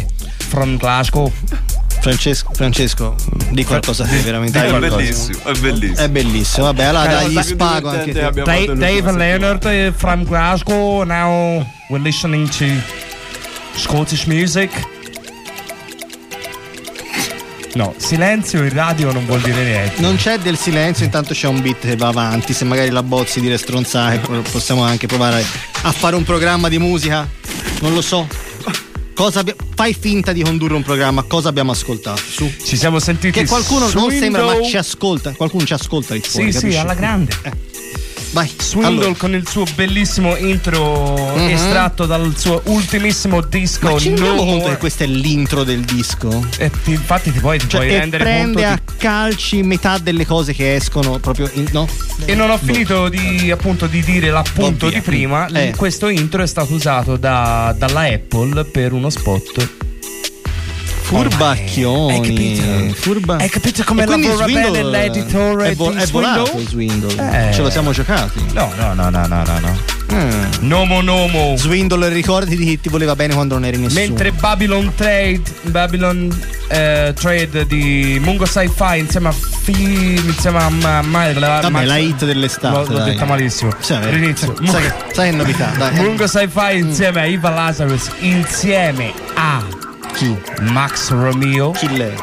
[0.50, 1.30] from Glasgow.
[2.00, 3.14] Francesco, Francesco,
[3.50, 5.98] di qualcosa che veramente È hai bellissimo, è bellissimo.
[5.98, 8.20] È bellissimo, vabbè, allora È dai, gli spago anche te.
[8.20, 11.02] Dave, fatto Dave Leonard uh, from Glasgow.
[11.04, 12.64] Now we're listening to
[13.76, 14.70] Scottish music.
[17.74, 20.00] No, silenzio in radio non vuol dire niente.
[20.00, 22.52] Non c'è del silenzio, intanto c'è un beat che va avanti.
[22.52, 25.44] Se magari la bozzi dire stronzate, po- possiamo anche provare
[25.82, 27.28] a fare un programma di musica.
[27.80, 28.26] Non lo so.
[29.14, 32.20] Cosa abbia- Fai finta di condurre un programma, cosa abbiamo ascoltato?
[32.26, 32.50] Su.
[32.64, 33.38] Ci siamo sentiti.
[33.38, 35.32] Che qualcuno non Swindle- sembra, ma ci ascolta.
[35.32, 36.78] Qualcuno ci ascolta fuori, Sì, sì, capisci?
[36.78, 37.32] alla grande.
[38.32, 38.48] Vai.
[38.58, 39.14] Swindle Allora.
[39.18, 41.48] con il suo bellissimo intro Mhm.
[41.48, 43.90] estratto dal suo ultimissimo disco.
[43.92, 46.46] Ma ci No conto che questo è l'intro del disco?
[46.58, 49.98] E ti- infatti ti puoi, ti Cioè, puoi e rendere prende conto a calci metà
[49.98, 51.88] delle cose che escono proprio in, no?
[52.24, 54.98] E non ho finito di, appunto, di dire l'appunto Ovvia.
[55.00, 55.46] di prima.
[55.48, 55.74] Eh.
[55.76, 59.68] Questo intro è stato usato da- dalla Apple per uno spot.
[61.10, 62.12] Furbacchioni.
[62.12, 62.94] Hai capito?
[63.00, 67.48] Furba- Hai capito come lavora Swindle bene l'editore è, vo- è volato Swindle?
[67.48, 67.52] Eh.
[67.52, 68.44] Ce lo siamo giocati.
[68.52, 69.58] No, no, no, no, no, no.
[69.60, 69.98] no.
[70.12, 70.42] Mm.
[70.60, 71.56] Nomo Nomo.
[71.56, 74.00] Swindle, ricordi di ti voleva bene quando non eri nessuno.
[74.00, 76.28] Mentre Babylon Trade, Babylon
[76.68, 81.84] eh, Trade di Mungo Sci-Fi insieme a Fi, insieme a Ma, Ma- la, Vabbè, Ma-
[81.84, 82.90] la hit dell'estate.
[82.92, 83.72] L'ho, l'ho detta malissimo.
[83.80, 83.92] Sì.
[83.94, 84.52] All'inizio.
[84.64, 85.94] Sai, che, sai che novità, dai.
[85.94, 89.62] Mungo Sci-Fi insieme a Iva Lazarus, insieme a
[90.14, 90.36] Chi?
[90.62, 91.70] Max Romeo.
[91.72, 92.14] Chi lei?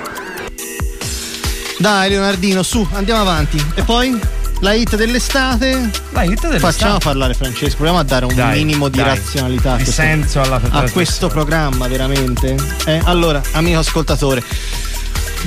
[1.80, 3.64] Dai Leonardino, su, andiamo avanti.
[3.76, 4.20] E poi?
[4.62, 5.90] La hit dell'estate?
[6.12, 6.60] La hit dell'estate.
[6.60, 9.10] Facciamo parlare Francesco, proviamo a dare un Dai, minimo di dai.
[9.16, 12.56] razionalità a Di questo- senso alla a questo programma, veramente.
[12.86, 14.44] Eh, allora, amico ascoltatore,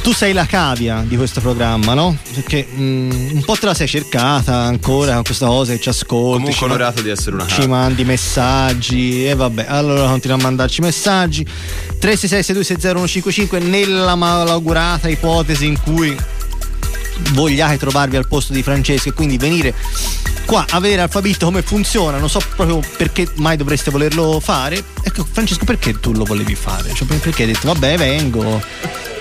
[0.03, 2.17] tu sei la cavia di questo programma, no?
[2.35, 6.33] Perché mm, un po' te la sei cercata ancora con questa cosa che ci ascolti.
[6.33, 7.69] Comunque ci onorato di essere una Ci cavia.
[7.69, 11.47] mandi messaggi e vabbè, allora continua a mandarci messaggi.
[12.01, 16.17] 366-6260-155 nella malaugurata ipotesi in cui
[17.33, 19.75] vogliate trovarvi al posto di Francesco e quindi venire
[20.47, 24.83] qua a vedere Alfabito come funziona, non so proprio perché mai dovreste volerlo fare.
[25.03, 26.93] Ecco, Francesco, perché tu lo volevi fare?
[26.95, 28.61] Cioè, perché hai detto vabbè, vengo,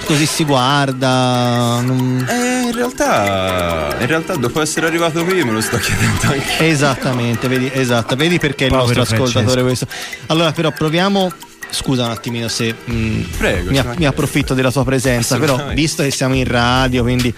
[0.10, 1.82] così si guarda.
[1.82, 6.68] non- Eh, in realtà, in realtà dopo essere arrivato qui me lo sto chiedendo anche.
[6.68, 9.88] Esattamente, vedi, esatto, vedi perché il Povero nostro ascoltatore questo.
[10.28, 11.32] Allora, però proviamo.
[11.72, 16.02] Scusa un attimino se mm, Prego, mi, a- mi approfitto della tua presenza, però visto
[16.02, 17.32] che siamo in radio, quindi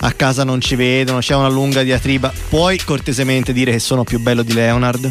[0.00, 4.18] a casa non ci vedono, c'è una lunga diatriba, puoi cortesemente dire che sono più
[4.18, 5.08] bello di Leonard?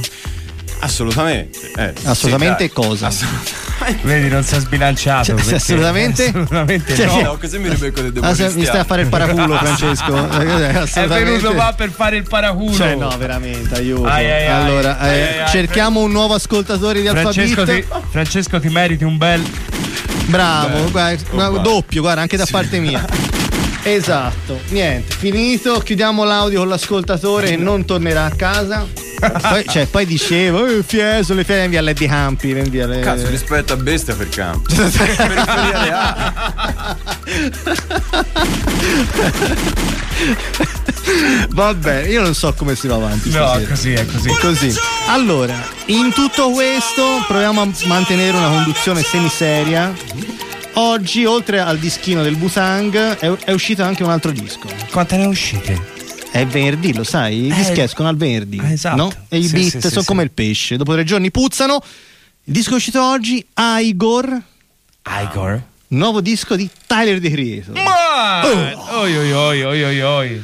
[0.85, 1.71] Assolutamente.
[1.75, 3.09] eh, Assolutamente sì, cosa?
[4.03, 5.25] Vedi, non si è sbilanciato.
[5.25, 6.27] Cioè, perché- assolutamente?
[6.27, 7.21] assolutamente Cioè, no.
[7.21, 10.29] No, così mi ribecco dei Ah, mi stai a fare il paraculo, Francesco?
[10.29, 11.23] È Assolutamente.
[11.23, 12.73] venuto qua per fare il paraculo.
[12.73, 14.05] Cioè, no, veramente, aiuto.
[14.07, 15.47] Ai, ai, allora, Ai, eh, ai, ai.
[15.49, 19.43] cerchiamo un nuovo ascoltatore di Francesco ti, Francesco ti meriti un bel
[20.27, 23.05] Bravo, Beh, guarda, oh, doppio, guarda, anche da parte mia.
[23.83, 28.87] Esatto, niente, finito, chiudiamo l'audio con l'ascoltatore che non tornerà a casa.
[29.31, 32.99] Poi, cioè, poi dicevo, eh, Fieso, le fie via di campi, via le...
[32.99, 34.63] Cazzo, rispetto a bestia per reale.
[41.49, 43.29] Vabbè, io non so come si va avanti.
[43.29, 43.67] No, stasera.
[43.67, 44.29] così è così.
[44.29, 44.73] Così.
[45.07, 45.55] Allora,
[45.87, 49.93] in tutto questo proviamo a mantenere una conduzione semiseria.
[50.73, 54.67] Oggi, oltre al dischino del Butang, è, è uscito anche un altro disco.
[54.91, 55.93] Quante ne uscite?
[56.35, 57.45] È venerdì, lo sai?
[57.45, 58.59] I Eh, dischi escono al venerdì.
[58.61, 58.95] esatto.
[58.97, 59.11] No?
[59.29, 60.75] E i Sì, beat sì, sono sì, come il pesce.
[60.75, 61.81] Dopo tre giorni puzzano.
[62.43, 64.41] Il disco è uscito oggi, Igor.
[65.21, 65.61] Igor.
[65.87, 67.73] Nuovo disco di Tyler The Creator.
[67.81, 68.99] Ma Oh.
[68.99, 70.43] oi oi oi oi oi oi.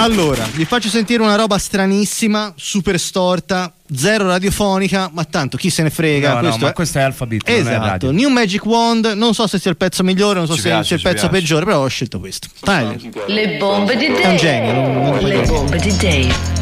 [0.00, 5.82] Allora, vi faccio sentire una roba stranissima, super storta, zero radiofonica, ma tanto chi se
[5.82, 6.28] ne frega.
[6.28, 6.72] No, no, questo ma è...
[6.72, 8.10] questo è è Esatto, radio.
[8.12, 10.84] New Magic Wand, non so se sia il pezzo migliore, non so Ci se piace,
[10.84, 11.40] sia il pezzo piace.
[11.40, 12.46] peggiore, però ho scelto questo.
[12.60, 12.96] Tyler.
[13.26, 14.22] Le bombe di Dave.
[14.22, 16.56] È un genio, non- Le bombe di Dave.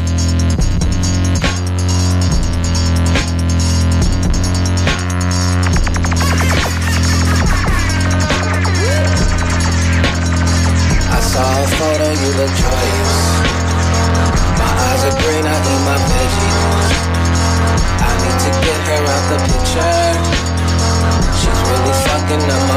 [11.09, 13.06] I saw a photo, you look joyous.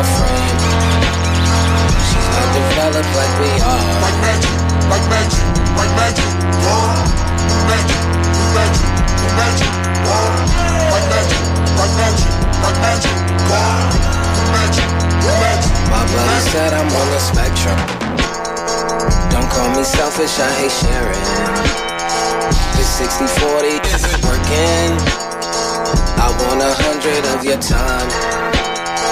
[0.00, 0.60] my friend.
[2.08, 3.84] She's not developed like we are.
[4.00, 4.54] Like magic,
[4.88, 5.44] like magic,
[5.76, 6.30] like magic,
[6.64, 7.68] yeah.
[7.68, 8.00] Magic,
[8.56, 8.88] magic,
[9.36, 9.72] magic,
[10.08, 10.92] yeah.
[10.94, 11.42] Like magic,
[11.76, 12.32] like magic,
[12.64, 13.16] like magic,
[13.52, 13.92] yeah.
[14.56, 14.88] Magic,
[15.36, 15.72] magic.
[15.92, 17.78] My brother said I'm on the spectrum.
[19.28, 21.28] Don't call me selfish, I hate sharing.
[22.72, 24.96] This 60-40 isn't working.
[26.16, 28.69] I want a hundred of your time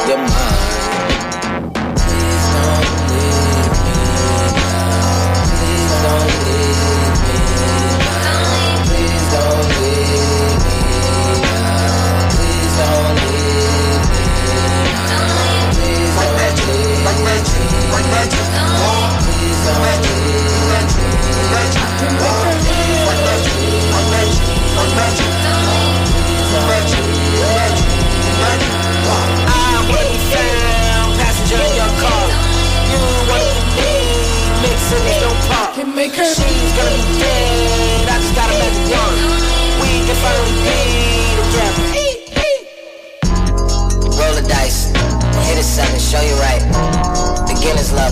[0.08, 1.74] your mind.
[2.00, 4.00] Please don't leave me
[4.56, 5.44] now.
[5.52, 6.97] Please don't leave
[35.78, 39.14] can make her She's gonna be dead, I just got a magic wand.
[39.78, 40.74] We can finally be
[41.38, 41.86] together.
[44.18, 44.90] Roll the dice,
[45.46, 46.62] hit a seven, show you right.
[47.46, 48.10] Beginner's luck,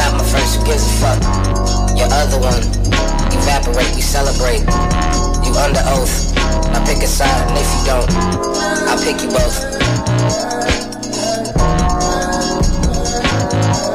[0.00, 1.20] not my first, who gives a fuck?
[1.92, 2.64] Your other one,
[3.36, 4.64] evaporate, we celebrate.
[5.44, 6.32] You under oath,
[6.72, 8.08] I pick a side, and if you don't,
[8.88, 9.56] i pick you both.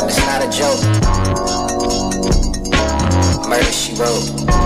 [0.06, 2.43] It's not a joke
[3.54, 4.63] murder she wrote.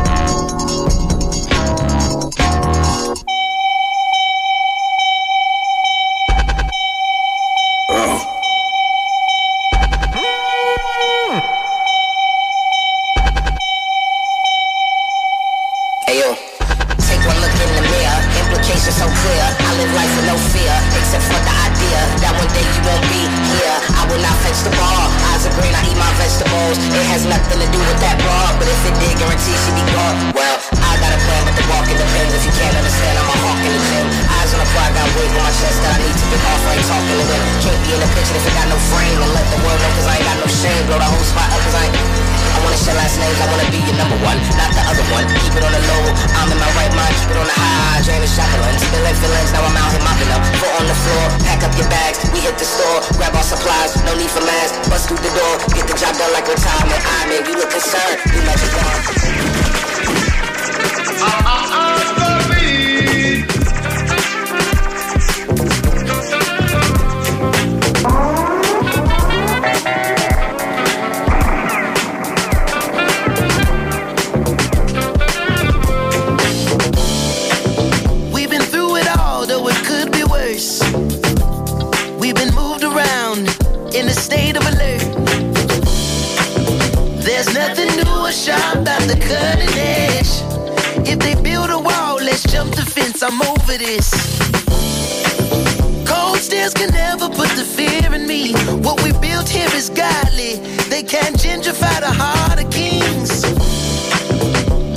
[93.97, 94.11] this.
[96.05, 98.53] Cold stairs can never put the fear in me.
[98.85, 100.55] What we built here is godly.
[100.89, 103.43] They can't gingerfy the heart of kings.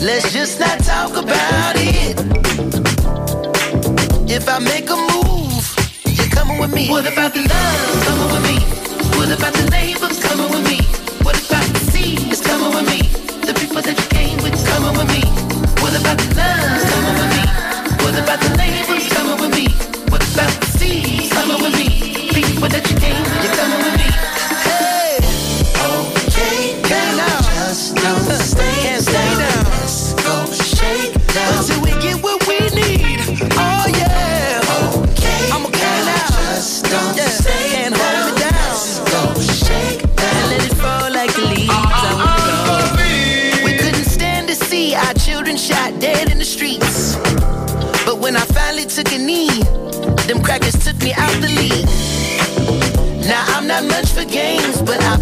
[0.03, 2.17] Let's just not talk about it.
[4.31, 5.65] If I make a move,
[6.07, 6.89] you're coming with me.
[6.89, 8.05] What about the love?
[8.07, 8.57] Coming with me.
[9.19, 9.70] What about the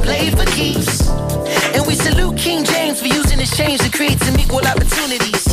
[0.09, 1.09] play for keeps.
[1.75, 5.45] And we salute King James for using his change to create some equal opportunities.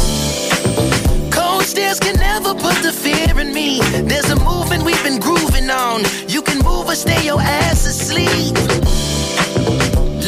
[1.37, 3.81] Cold stairs can never put the fear in me.
[4.09, 5.99] There's a movement we've been grooving on.
[6.33, 8.55] You can move or stay your ass asleep.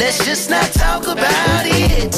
[0.00, 2.14] Let's just not talk about it.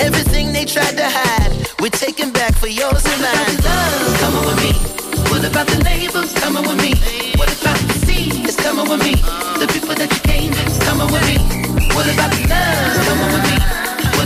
[0.00, 3.58] Everything they tried to hide, we're taking back for yours and mine.
[3.60, 4.72] What about the Come on with me.
[5.30, 6.32] What about the neighbors?
[6.40, 6.97] Come on with me.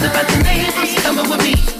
[0.02, 0.74] nothing but the ladies
[1.30, 1.71] with me.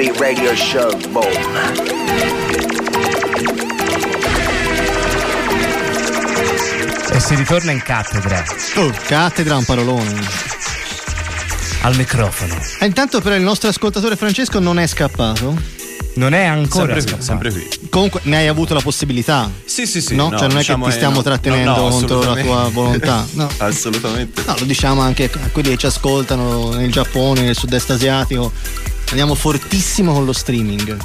[0.00, 0.96] The Alphabet Radio Show.
[1.10, 1.26] Boom.
[7.12, 8.42] E si ritorna in cattedra.
[8.76, 10.20] Oh, cattedra è un parolone.
[11.82, 12.56] Al microfono.
[12.78, 15.78] E intanto però il nostro ascoltatore Francesco non è scappato.
[16.14, 17.68] Non è ancora Sempre qui, sempre qui.
[17.88, 19.50] Comunque ne hai avuto la possibilità.
[19.64, 20.14] Sì, sì, sì.
[20.16, 21.22] No, no, cioè non diciamo è che ti eh, stiamo no.
[21.22, 23.26] trattenendo No, no, contro la tua volontà.
[23.32, 23.48] No.
[23.58, 24.42] Assolutamente.
[24.46, 28.52] No, lo diciamo anche a quelli che ci ascoltano nel Giappone, nel sud-est asiatico.
[29.10, 30.96] Andiamo fortissimo con lo streaming.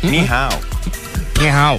[0.00, 0.60] Ni hao.
[1.38, 1.78] Ni hao.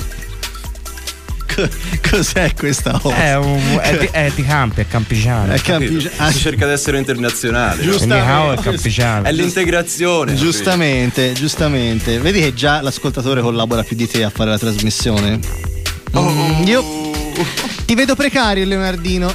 [1.54, 1.68] Co-
[2.10, 3.16] Cos'è questa cosa?
[3.16, 5.54] È, un, è, di, è di Campi, è campiciano.
[5.54, 7.82] È campi- ah, Si cerca di essere internazionale.
[8.10, 9.26] hao è campiciano.
[9.26, 10.36] È l'integrazione.
[10.36, 12.20] Giustamente, giustamente.
[12.20, 15.40] Vedi che già l'ascoltatore collabora più di te a fare la trasmissione.
[16.18, 17.11] Mm, io
[17.86, 19.34] ti vedo precario, Leonardino.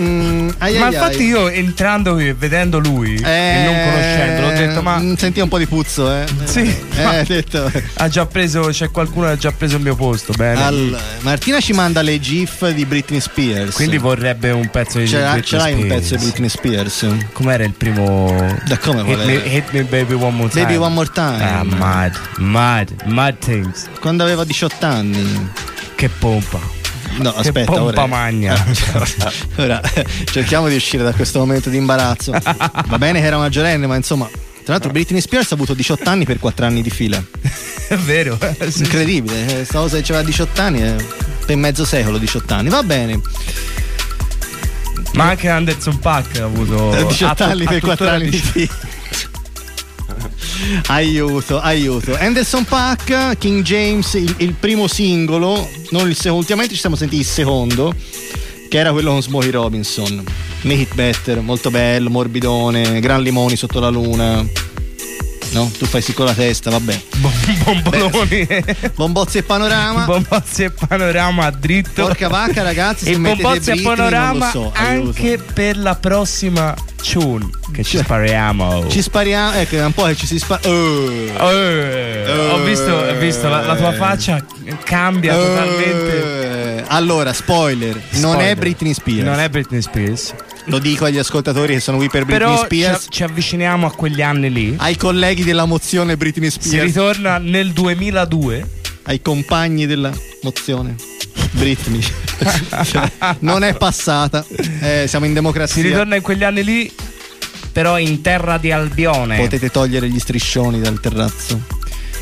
[0.00, 0.48] Mm.
[0.58, 1.26] Ai, ma ai, infatti ai.
[1.26, 5.48] io entrando qui e vedendo lui e non conoscendolo ho detto ma mm, Senti un
[5.48, 6.24] po' di puzzo, eh?
[6.44, 6.60] Sì,
[6.96, 7.70] Eh, hai detto.
[7.94, 11.60] ha già preso c'è qualcuno che ha già preso il mio posto bene Al- Martina
[11.60, 13.74] ci manda le GIF di Britney Spears.
[13.74, 17.06] quindi vorrebbe un pezzo di Ce l'ha- Britney ce l'hai un pezzo di Britney Spears?
[17.32, 20.94] com'era il primo Da come hit me, hit me baby one more time Baby One
[20.94, 21.42] More Time.
[21.42, 25.48] ah mad mad mad things Quando aveva 18 anni.
[25.94, 26.58] che pompa
[27.16, 28.06] No, Che aspetta, pompa ora.
[28.06, 28.54] magna.
[29.56, 29.80] ora
[30.24, 32.32] cerchiamo di uscire da questo momento di imbarazzo.
[32.32, 34.28] Va bene che era maggiorenne, ma insomma.
[34.64, 37.22] Tra l'altro Britney Spears ha avuto 18 anni per 4 anni di fila.
[37.88, 38.38] è vero
[38.76, 40.96] Incredibile, eh, sta cosa che aveva 18 anni è
[41.44, 42.68] per mezzo secolo 18 anni.
[42.70, 43.20] Va bene.
[45.14, 48.50] ma anche Anderson Pack ha avuto 18 ha- anni per 4 tuttora anni di 18
[48.52, 48.72] fila.
[50.86, 52.16] Aiuto, aiuto.
[52.18, 56.38] Anderson Pack, King James, il, il primo singolo, non il secondo.
[56.38, 57.94] Ultimamente ci siamo sentiti il secondo,
[58.68, 60.24] che era quello con Smokey Robinson.
[60.62, 64.44] Make It Better, molto bello, morbidone, gran limoni sotto la luna.
[65.52, 67.00] No, tu fai sì con la testa, vabbè.
[67.64, 68.46] bomboloni
[68.94, 70.04] Bombozzi e panorama.
[70.04, 75.94] bombozzi e panorama dritto Porca vacca, ragazzi, mettete bombozzi e panorama so, anche per la
[75.94, 80.60] prossima tune che ci spariamo Ci spariamo, ecco, è un po' che ci si spara.
[80.62, 81.32] Eh,
[82.50, 84.44] ho visto, ho visto la, la tua faccia
[84.84, 86.78] cambia totalmente.
[86.78, 88.56] Eh, Allora, spoiler, non è Spoiler.
[88.56, 89.24] Britney Spears.
[89.24, 90.34] Non è Britney Spears.
[90.66, 93.06] Lo dico agli ascoltatori che sono qui per Britney Però Spears.
[93.10, 94.74] ci avviciniamo a quegli anni lì.
[94.78, 96.86] Ai colleghi della mozione Britney Si Spears.
[96.86, 98.68] ritorna nel 2002.
[99.04, 100.10] ai compagni della
[100.42, 100.94] mozione
[101.52, 102.00] Britney.
[102.84, 103.10] Cioè,
[103.40, 104.44] non è passata.
[104.80, 105.82] Eh, siamo in Si democrazia.
[105.82, 106.92] ritorna in quegli anni lì,
[107.70, 109.36] però in terra di Albione.
[109.36, 111.60] Potete togliere gli striscioni dal terrazzo.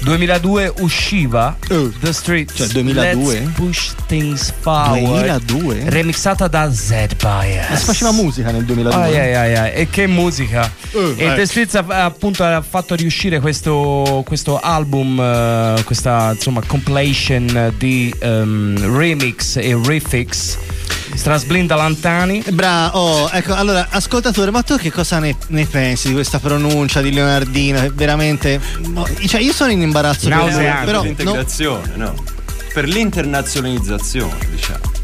[0.02, 1.56] 2002 usciva
[2.00, 2.52] The Street.
[2.52, 3.32] Cioè, 2002?
[3.32, 5.00] Let's push things forward.
[5.00, 5.90] 2002?
[5.90, 7.70] Remixata da Z Bias.
[7.70, 9.00] Ma si faceva musica nel 2002.
[9.00, 9.72] Ai, ai, ai, ai.
[9.74, 10.70] E che musica!
[10.90, 11.34] Eh, e eh.
[11.34, 18.96] The Streets appunto ha fatto riuscire questo, questo album, eh, questa insomma compilation di ehm,
[18.96, 20.58] remix e refix.
[21.14, 22.42] Strasblinda Lantani.
[22.50, 27.00] Bravo, oh, ecco, allora, ascoltatore, ma tu che cosa ne, ne pensi di questa pronuncia
[27.00, 27.90] di Leonardino?
[27.94, 28.60] Veramente.
[28.88, 30.84] no, cioè, io sono in imbarazzo per però.
[30.84, 32.14] per no, l'integrazione, no.
[32.72, 35.01] Per l'internazionalizzazione, diciamo.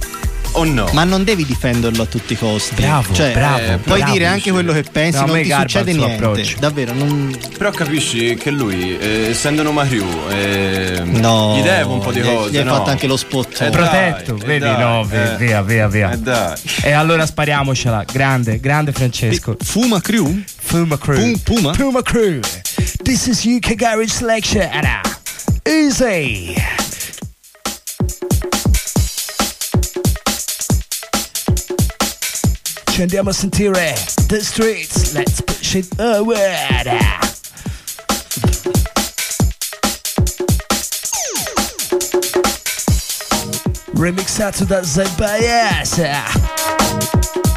[0.53, 0.88] O no?
[0.92, 2.74] ma non devi difenderlo a tutti i costi.
[2.74, 4.12] Bravo, Cioè, bravo, eh, puoi bravo.
[4.12, 6.14] dire anche quello che pensi, No, non ti succede niente.
[6.14, 6.57] approccio.
[6.59, 7.36] Davvero, non.
[7.57, 12.20] Però capisci che lui, eh, essendo un Mariù, eh, No, gli deve un po' di
[12.20, 12.51] gli cose.
[12.51, 12.74] gli hai no?
[12.74, 13.61] fatto anche lo spot.
[13.61, 14.59] Eh, Protetto, dai, eh, vedi?
[14.61, 15.36] dai, no, via, eh.
[15.36, 16.11] via, via, via.
[16.12, 16.57] Eh, dai.
[16.82, 18.05] E allora spariamocela.
[18.11, 19.57] Grande, grande Francesco.
[19.62, 20.42] Fuma Crew?
[20.61, 21.16] Fuma Crew.
[21.20, 21.70] Pum- Puma?
[21.72, 22.40] Puma Crew.
[23.03, 24.68] This is UK Garage Selection.
[25.62, 26.55] Easy.
[32.99, 34.28] Sasha and a Santire.
[34.28, 36.36] The streets, let's push it forward.
[43.94, 47.47] Remixado da Zambaiessa.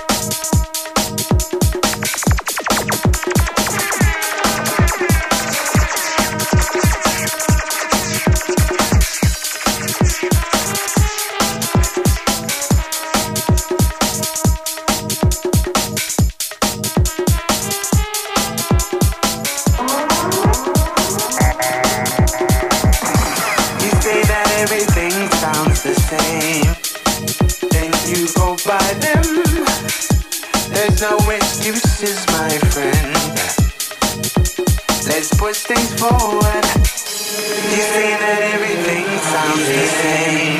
[35.22, 36.66] Let's push things forward.
[36.66, 40.58] You say that everything sounds the same.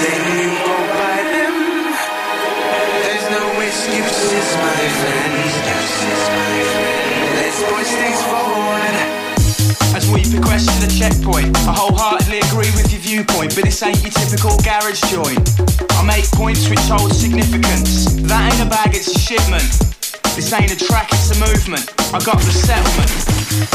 [0.00, 1.92] Then you go by them.
[3.04, 5.44] There's no excuses, my friend.
[7.36, 8.96] Let's push things forward.
[9.92, 14.00] As we progress to the checkpoint, I wholeheartedly agree with your viewpoint, but this ain't
[14.00, 15.36] your typical garage joint.
[15.92, 18.08] I make points which hold significance.
[18.24, 19.89] That ain't a bag, it's a shipment.
[20.36, 21.90] This ain't a track, it's a movement.
[22.14, 23.10] I got the settlement.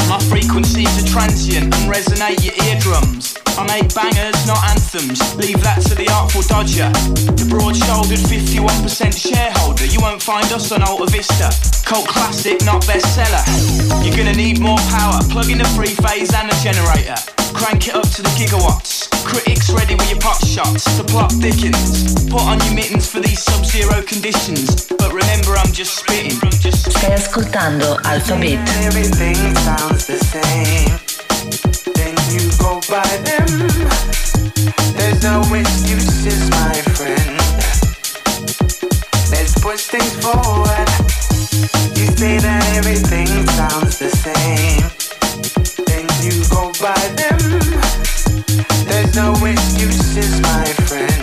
[0.08, 3.36] My frequencies are transient and resonate your eardrums.
[3.58, 5.20] I make bangers, not anthems.
[5.36, 6.88] Leave that to the artful dodger.
[7.36, 9.86] The broad-shouldered 51% shareholder.
[9.86, 11.52] You won't find us on Alta Vista.
[11.84, 13.44] Cult classic, not bestseller.
[14.04, 15.20] You're gonna need more power.
[15.28, 17.16] Plug in the three phase and the generator.
[17.52, 19.12] Crank it up to the gigawatts.
[19.24, 22.15] Critics ready with your pot shots to plot Dickens.
[22.28, 24.86] Put on your mittens for these sub-zero conditions.
[24.86, 26.38] But remember, I'm just spitting.
[26.96, 28.58] Stai ascoltando Alphabet.
[28.82, 30.90] Everything sounds the same.
[31.94, 33.46] Then you go by them.
[34.96, 37.38] There's no excuses, my friend.
[39.30, 40.88] Let's push things forward.
[41.96, 44.82] You say that everything sounds the same.
[45.86, 47.38] Then you go by them.
[48.86, 51.15] There's no excuses, my friend.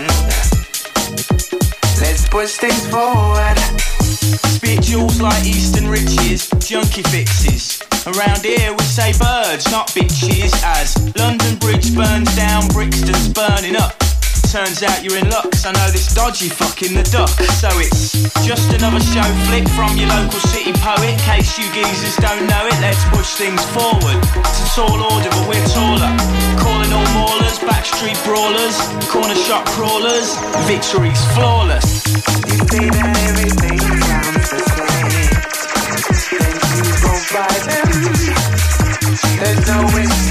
[2.34, 3.56] Push things forward.
[4.02, 7.80] Spit jewels like Eastern riches, junkie fixes.
[8.08, 10.52] Around here we say birds, not bitches.
[10.64, 13.94] As London Bridge burns down, Brixton's burning up.
[14.54, 17.34] Turns out you're in luck, I know this dodgy fucking the duck.
[17.58, 18.14] So it's
[18.46, 21.18] just another show flick from your local city poet.
[21.26, 24.14] Case you geezers don't know it, let's push things forward.
[24.14, 26.06] It's a tall order, but we're taller.
[26.62, 28.78] Calling all maulers, backstreet brawlers,
[29.10, 30.38] corner shop crawlers.
[30.70, 32.06] Victory's flawless.
[32.46, 35.34] You say that everything sounds the same.
[36.30, 37.90] Then you go by them.
[39.34, 40.23] There's no excuses,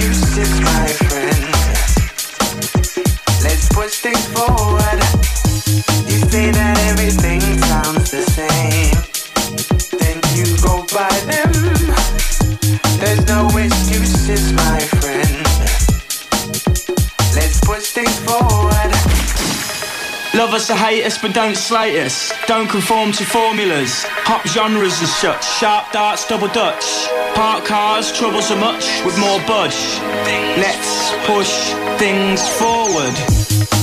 [20.35, 22.33] Love us or hate us, but don't slate us.
[22.47, 24.03] Don't conform to formulas.
[24.25, 25.45] Hop genres and such.
[25.45, 26.83] Sharp darts, double dutch.
[27.35, 29.77] Park cars, troubles are much with more budge.
[30.57, 33.82] Let's push things forward.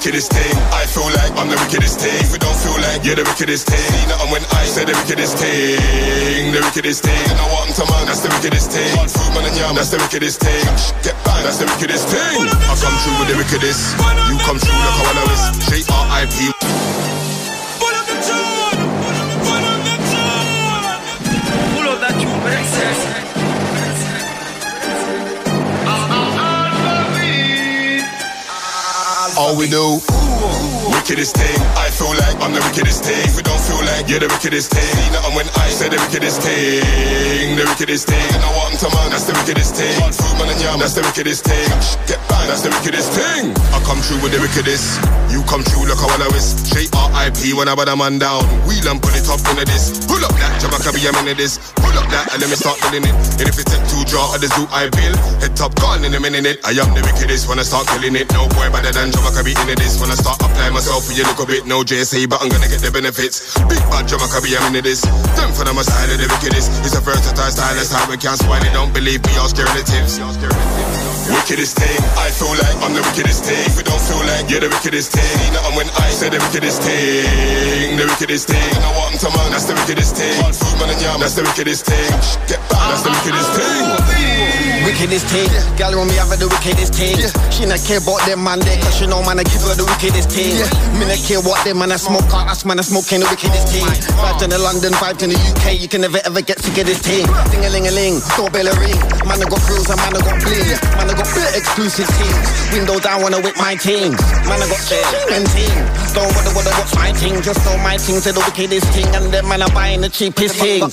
[0.00, 2.16] Wickedest thing, I feel like I'm the wickedest thing.
[2.24, 4.96] If we don't feel like you're the wickedest thing, see nothing when I say the
[4.96, 7.20] wickedest thing, the wickedest thing.
[7.28, 8.08] You know what I'm talking about?
[8.08, 8.96] That's the wickedest thing.
[8.96, 10.64] Hard food, man, and yam, that's the wickedest thing.
[11.04, 12.48] Get bang, that's the wickedest thing.
[12.48, 13.92] I come through with the wickedest.
[14.24, 15.68] You come through like I wanna miss.
[15.68, 15.84] Straight
[29.50, 29.98] All we do.
[30.94, 33.18] Wickedest thing, I feel like I'm the wickedest thing.
[33.34, 36.38] You don't feel like you're the wickedest thing, see nothing when I say the wickedest
[36.38, 38.30] thing, the wickedest thing.
[38.46, 39.10] What I'm talking about?
[39.10, 39.90] That's the wickedest thing.
[39.98, 41.66] Hard food, man, and yam, that's the wickedest thing.
[42.06, 43.50] Get bang, that's the wickedest thing.
[43.74, 45.02] I come true with the wickedest.
[45.34, 46.70] You come through like I wanna risk.
[46.70, 47.50] Straight R.I.P.
[47.58, 48.46] when I bad a man down.
[48.70, 49.98] Wheel and pull it up into this.
[50.06, 51.58] Pull up that, Jamaica be a minute this.
[52.20, 53.16] That and let me start killing it.
[53.40, 56.12] And if it take two draw of the zoo I build, head top gone in
[56.12, 56.60] a minute.
[56.68, 58.28] I am the wickedest when I start killing it.
[58.36, 59.96] No boy better than can be into this.
[59.96, 61.64] When I start applying myself for you little bit.
[61.64, 63.56] No JSA, but I'm gonna get the benefits.
[63.72, 65.06] Big bad can be a minute this.
[65.38, 66.68] Them for them a style of the wickedest.
[66.82, 68.74] It's a versatile style, that's how we can't swine it.
[68.74, 70.18] Don't believe me, ask your relatives.
[71.30, 73.62] Wickedest thing, I feel like I'm the wickedest thing.
[73.70, 76.82] If you don't feel like you're the wickedest thing, nothing when I say the wickedest
[76.82, 78.58] thing, the wickedest thing.
[78.58, 79.54] You know I'm talking about?
[79.54, 80.34] That's the wickedest thing.
[80.42, 82.09] Hard food, man, and yam, that's the wickedest thing.
[82.10, 82.48] Thing.
[82.48, 84.60] Get back, that's the wickedest thing.
[84.80, 87.20] Wickedest thing, gal on me have the wickedest thing.
[87.52, 89.84] She not care about them man there, cause she know man I give her the
[89.84, 90.56] wickedest thing.
[90.96, 93.68] Me not care what them man I smoke, out, that's man I smoking the wickedest
[93.68, 93.84] thing.
[93.84, 96.76] Oh vibe to the London, vibe to the UK, you can never ever get sick
[96.80, 97.28] of this thing.
[97.52, 98.98] Ding a ling a ling, doorbell a ring.
[99.28, 100.68] Man I got grills and man I got bling.
[100.96, 102.46] Man I got bit exclusive things.
[102.72, 104.16] Window down wanna whip my things.
[104.48, 105.76] Man I got shit and ting.
[106.16, 109.28] Don't wanna wanna watch my thing, just know my things are the wickedest thing, and
[109.28, 110.88] them man are buying the cheapest things.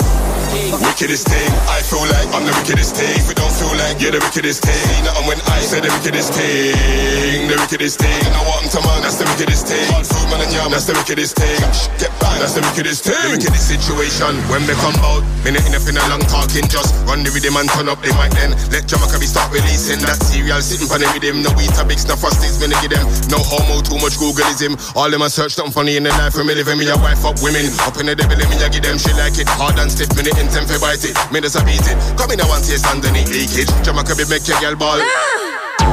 [1.08, 3.16] Wickedest thing, I feel like I'm the wickedest thing.
[3.16, 6.36] If you don't feel like you're the wickedest thing, nothing when I say the wickedest
[6.36, 8.28] thing, the wickedest thing.
[8.36, 9.88] I want to man, that's the wickedest thing.
[9.88, 11.56] Hard food man and yam, that's the wickedest thing.
[11.96, 13.24] Get back, that's the wickedest thing.
[13.24, 17.24] The wickedest situation when they come out, minute enough in a long talking, just run
[17.24, 18.36] the rhythm and turn up the mic.
[18.36, 21.40] Then let Jamaica be start releasing that cereal, sitting on the rhythm.
[21.40, 23.08] No eat a big snuff frosties, me give them.
[23.32, 24.76] No homo, too much Googleism.
[24.92, 26.76] All them a search something funny in the life for me living.
[26.76, 29.00] Me a wife up women, up in the devil, let me a give them.
[29.00, 31.16] She like it hard and stiff, minute in ten for it.
[31.32, 31.98] Me just a beat it.
[32.18, 33.70] Come in, I want to taste underneath leakage.
[33.84, 34.98] Jamaica be make your girl ball.
[34.98, 35.38] Ah!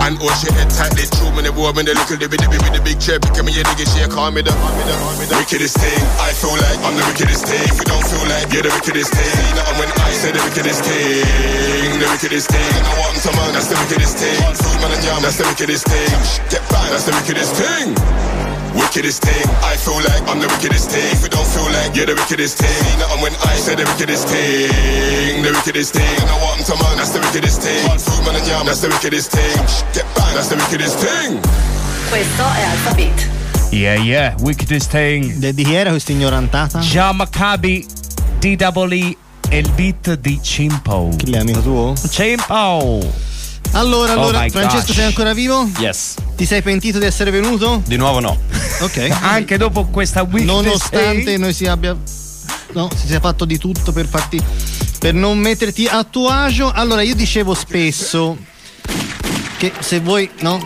[0.05, 2.75] And oh she head tightly true me the boy me the little dibby dibby with
[2.75, 3.21] the big chair.
[3.21, 5.77] Pick me a diggy she call me the, call me the, call me the wickedest
[5.81, 6.03] thing.
[6.21, 7.65] I feel like I'm the wickedest thing.
[7.69, 9.33] If you don't feel like you're the wickedest thing.
[9.55, 12.01] Nothing when I say the wickedest thing.
[12.01, 12.75] The wickedest thing.
[12.85, 14.41] I want some man that's the wickedest thing.
[14.61, 16.13] Food man and yam that's the wickedest thing.
[16.53, 21.07] Get back that's the wickedest thing Wickedest thing, I feel like I'm the wickedest thing.
[21.13, 24.27] If you don't feel like you're the wickedest thing, nothing when I say the wickedest
[24.29, 26.15] thing, the wickedest thing.
[26.27, 27.87] I want to man, that's the wickedest thing.
[27.87, 29.55] Hard food man and yam, that's the wickedest thing.
[29.95, 31.39] Get back, that's the wickedest thing.
[32.11, 33.29] Questo è Alphabet.
[33.71, 35.35] Yeah, yeah, wickedest thing.
[35.39, 36.79] De- di chi era questa ignorantata?
[36.81, 37.87] Già Maccabi,
[38.41, 39.17] DWE
[39.51, 41.11] e il beat di Chimpo.
[41.17, 41.93] Chi è amico tuo?
[42.11, 43.03] Chimpo.
[43.73, 44.95] Allora, Oh allora, my Francesco gosh.
[44.97, 45.69] sei ancora vivo?
[45.79, 46.15] Yes.
[46.37, 47.83] Ti sei pentito di essere venuto?
[47.87, 48.39] Di nuovo no.
[48.81, 49.09] Ok.
[49.23, 51.97] Anche dopo questa wickedest Nonostante noi si abbia.
[52.73, 54.41] No, si sia fatto di tutto per farti.
[54.99, 56.73] per non metterti a tuo agio.
[56.73, 58.37] Allora, io dicevo spesso
[59.59, 60.61] che se voi, no,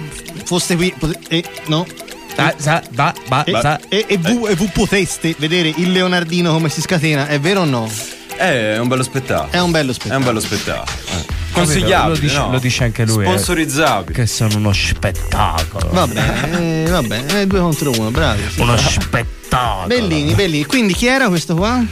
[0.45, 0.95] foste qui.
[0.99, 1.87] pote- e no.
[2.35, 3.57] Da, sa, ba, ba, E,
[3.89, 7.65] e, e vu- e vu poteste vedere il Leonardino come si scatena, è vero o
[7.65, 7.91] no?
[8.39, 9.51] Eh, È un bello spettacolo.
[9.51, 10.19] È un bello È spettacolo.
[10.21, 11.38] un bello spettacolo.
[11.59, 11.61] Eh.
[11.61, 12.51] Lo Consigliabile, dice, no?
[12.51, 13.25] lo dice anche lui.
[13.25, 14.13] eh, Sponsorizzabile.
[14.19, 15.89] che sono uno spettacolo.
[15.93, 18.43] Va bene, eh, va bene, eh, due contro uno, bravi.
[18.59, 19.87] Uno spettacolo.
[19.87, 20.65] Bellini, bellini.
[20.65, 21.83] Quindi chi era questo qua?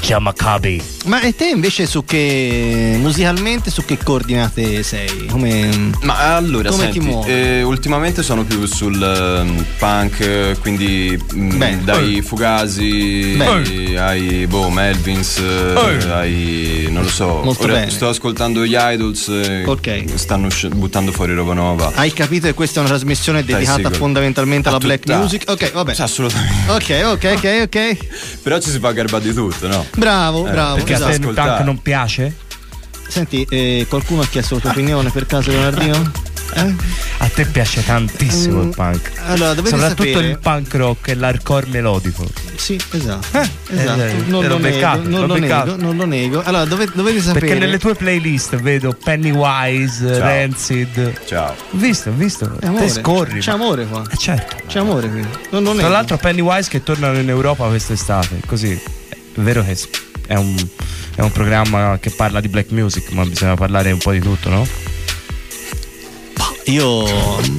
[0.00, 0.82] Già Maccabi.
[1.08, 5.24] Ma e te invece su che musicalmente su che coordinate sei?
[5.26, 7.30] Come Ma allora, Come senti, ti muovi?
[7.30, 11.82] eh, ultimamente sono più sul ehm, punk, eh, quindi mm, Bene.
[11.82, 13.98] dai Fugasi Bene.
[13.98, 17.40] ai boh, Melvins, eh, ai non lo so.
[17.42, 17.90] Molto Ora bene.
[17.90, 20.04] sto ascoltando gli Idols, eh, Ok.
[20.14, 21.90] stanno buttando fuori roba nuova.
[21.94, 25.44] Hai capito che questa è una trasmissione dedicata fondamentalmente alla black music?
[25.50, 25.94] Ok, vabbè.
[25.96, 26.70] Assolutamente.
[26.70, 27.96] Ok, ok, ok, ok.
[28.42, 29.86] Però ci si fa garba di tutto, no?
[29.96, 30.74] Bravo, Eh, bravo.
[30.74, 31.28] Perché esatto.
[31.28, 32.36] il punk non piace?
[33.08, 36.26] Senti, eh, qualcuno ha chiesto la tua opinione per caso, Leonardino?
[36.54, 36.74] Eh?
[37.18, 39.10] A te piace tantissimo Mm, il punk.
[39.26, 42.26] allora, dovete Soprattutto sapere- il punk rock e l'hardcore melodico.
[42.56, 43.26] Sì, esatto.
[43.68, 44.00] esatto.
[44.02, 46.42] eh, non, l'ho lo beccato, nego, non lo nego, non lo nego.
[46.42, 47.46] Allora, dove- dovete sapere.
[47.46, 50.18] Perché nelle tue playlist vedo Pennywise, Ciao.
[50.20, 51.12] Rancid.
[51.26, 51.50] Ciao.
[51.52, 52.56] Ho visto, ho visto.
[52.60, 52.86] C'è amore.
[52.86, 53.40] Te scorri.
[53.40, 54.02] C'è amore qua.
[54.10, 54.56] Eh, certo.
[54.66, 55.26] C'è amore qui.
[55.50, 58.72] Non lo Tra l'altro Pennywise che tornano in Europa quest'estate, così.
[58.72, 59.76] È vero che
[60.28, 60.54] è un,
[61.16, 64.48] è un programma che parla di black music, ma bisogna parlare un po' di tutto,
[64.50, 64.66] no?
[66.66, 67.06] Io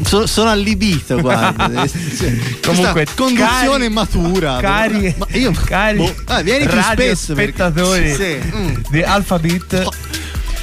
[0.06, 1.68] so- sono allibito, guarda.
[2.64, 4.58] Comunque, conduzione cari- matura.
[4.62, 7.34] Cari, Ma io, cari boh, ah, vieni più spesso.
[7.34, 8.76] perché- spettatori Sì, mm.
[8.92, 9.88] di Alphabet,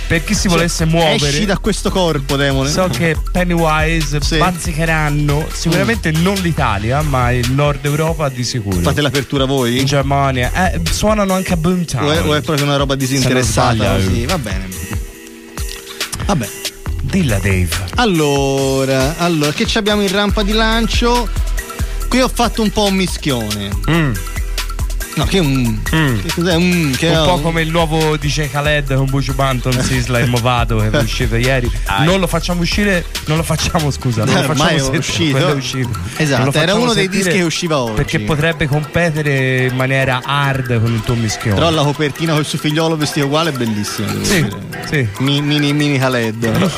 [0.06, 2.70] per chi si Cioè, volesse muovere, Esci da questo corpo, demone.
[2.70, 4.38] so che Pennywise Sì.
[4.38, 8.78] bazzicheranno sicuramente non l'Italia, ma il nord Europa di sicuro.
[8.80, 9.78] Fate l'apertura voi?
[9.80, 12.04] in Germania, eh, suonano anche a Boomtown.
[12.04, 13.94] O è, o è proprio una roba disinteressata?
[13.94, 14.24] Così?
[14.26, 14.68] Va bene.
[16.26, 16.48] Vabbè.
[17.02, 17.68] Dilla Dave.
[17.96, 21.28] Allora, allora, che ci abbiamo in rampa di lancio?
[22.08, 23.70] Qui ho fatto un po' un mischione.
[25.16, 25.80] No, che un.
[25.82, 26.54] Che cos'è?
[26.56, 27.18] Un, che Mm.
[27.20, 31.02] un po' come il nuovo DJ Khaled con Buju Banton, Sisla e Movado che è
[31.02, 31.70] uscito ieri.
[32.04, 35.46] Non lo facciamo uscire, non lo facciamo scusa, non lo Eh, facciamo sentire, uscito.
[35.54, 35.88] uscito.
[36.18, 37.94] Esatto, era uno dei dischi che usciva oggi.
[37.94, 41.54] Perché potrebbe competere in maniera hard con il tuo mischione.
[41.56, 44.12] Però la copertina col suo figliolo vestito uguale è bellissima.
[44.22, 44.46] Sì,
[44.88, 45.08] sì.
[45.20, 46.70] Mi- mini, mini Khaled.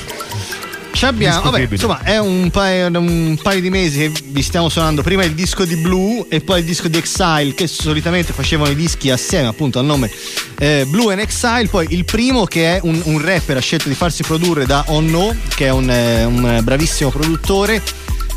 [0.99, 5.01] Ci abbiamo, vabbè, insomma, è un paio, un paio di mesi che vi stiamo suonando
[5.01, 8.75] prima il disco di Blue e poi il disco di Exile, che solitamente facevano i
[8.75, 10.11] dischi assieme, appunto al nome
[10.59, 11.69] eh, Blue and Exile.
[11.69, 15.37] Poi il primo, che è un, un rapper, ha scelto di farsi produrre da Onno,
[15.55, 17.81] che è un, eh, un bravissimo produttore.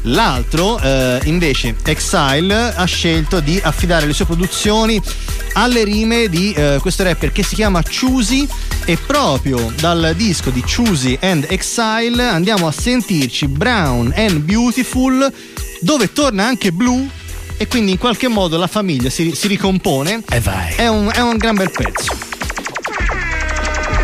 [0.03, 5.01] L'altro, eh, invece, Exile, ha scelto di affidare le sue produzioni
[5.53, 8.47] alle rime di eh, questo rapper che si chiama Choosy
[8.85, 15.31] e proprio dal disco di Choosy and Exile andiamo a sentirci Brown and Beautiful
[15.81, 17.07] dove torna anche Blue
[17.57, 20.23] e quindi in qualche modo la famiglia si, si ricompone.
[20.31, 20.73] E vai.
[20.73, 22.11] È un, è un gran bel pezzo.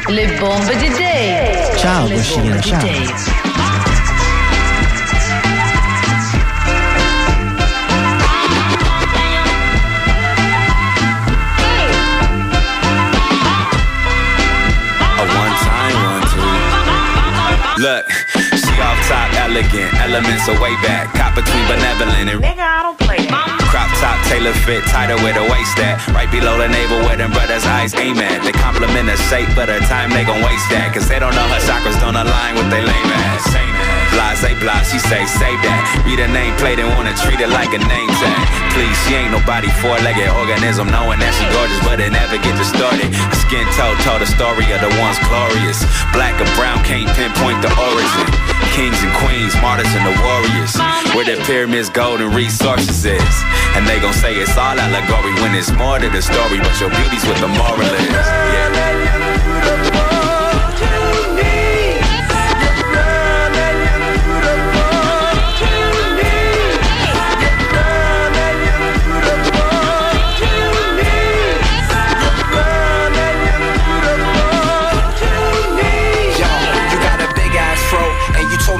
[0.07, 1.79] Le bombe DJ.
[1.79, 3.46] Ciao, Le Guascina, bombe ciao.
[17.77, 18.26] Look
[19.07, 21.07] top, elegant, elements are way back.
[21.15, 23.57] Cop between benevolent and Nigga, I don't play that.
[23.71, 26.03] crop top, tailor fit, tighter with a waist at.
[26.11, 28.43] Right below the navel where them brothers' eyes aim at.
[28.43, 30.91] They compliment her shape, but her time they gon' waste that.
[30.93, 33.47] Cause they don't know her chakras don't align with they lame ass.
[34.17, 35.81] Blase, blah, she say, save that.
[36.05, 38.43] Read her name plate and wanna treat it like a name tag.
[38.73, 43.09] Please, she ain't nobody four-legged organism, knowing that she gorgeous, but it never get distorted.
[43.13, 45.81] Her skin toe told the story of the ones glorious.
[46.13, 48.25] Black or brown can't pinpoint the origin.
[48.97, 50.75] Kings and queens, martyrs and the warriors.
[51.13, 53.43] Where the pyramids, gold and resources is.
[53.75, 56.89] And they gon' say it's all allegory when it's more to the story, but your
[56.89, 58.09] beauty's what the moral is.
[58.09, 59.86] Yeah.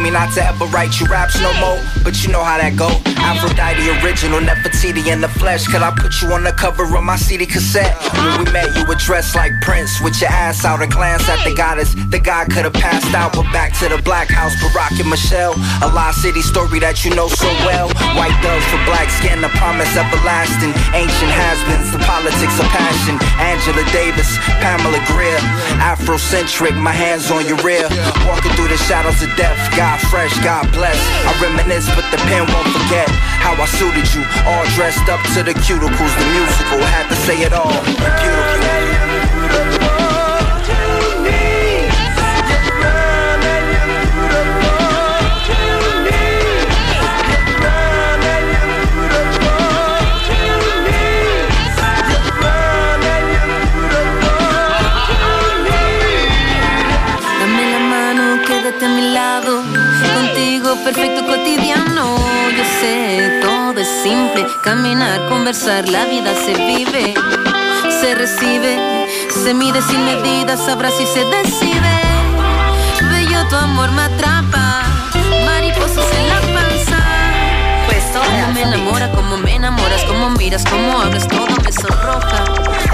[0.08, 1.80] Me not to ever write you raps no more.
[2.04, 2.88] But you know how that go.
[3.20, 5.68] Aphrodite original, Nefertiti in the flesh.
[5.68, 7.92] Could I put you on the cover of my CD cassette?
[8.16, 11.44] When we met, you were dressed like Prince, with your ass out and glance at
[11.44, 11.92] the goddess.
[12.08, 15.54] The guy could have passed out, but back to the black house, Barack and Michelle.
[15.84, 17.92] A lost city story that you know so well.
[18.16, 20.72] White doves for black skin, the promise everlasting.
[20.96, 23.20] Ancient has-beens, the politics of passion.
[23.44, 24.30] Angela Davis,
[24.64, 25.42] Pamela Greer.
[25.84, 27.90] Afrocentric, my hands on your rear.
[28.24, 29.60] Walking through the shadows of death.
[29.76, 30.98] God fresh, God bless.
[31.26, 33.10] I reminisce, but the pen won't forget
[33.42, 34.24] how I suited you.
[34.46, 36.80] All dressed up to the cuticles, the musical.
[36.94, 37.72] Had to say it all.
[37.72, 39.17] Beautiful.
[65.58, 67.16] Conversar, la vida se vive.
[68.00, 69.08] Se recibe,
[69.44, 72.02] se mide sin medida, sabrá si se decide.
[73.10, 74.84] Bello tu amor me atrapa.
[75.46, 76.98] Mariposas en la panza.
[78.14, 82.44] Como me enamora, como me enamoras, como miras, como hablas, todo me sonroja.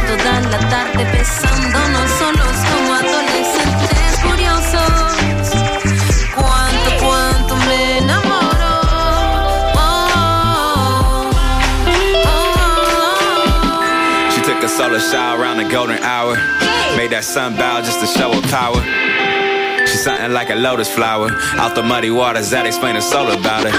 [0.08, 5.63] Toda la tarde besándonos solos como adolescentes curiosos.
[14.94, 16.36] Solar shower around the golden hour.
[16.98, 18.78] Made that sun bow just to show her power.
[19.90, 21.34] She's something like a lotus flower.
[21.58, 23.74] Out the muddy waters, that explain the soul about her.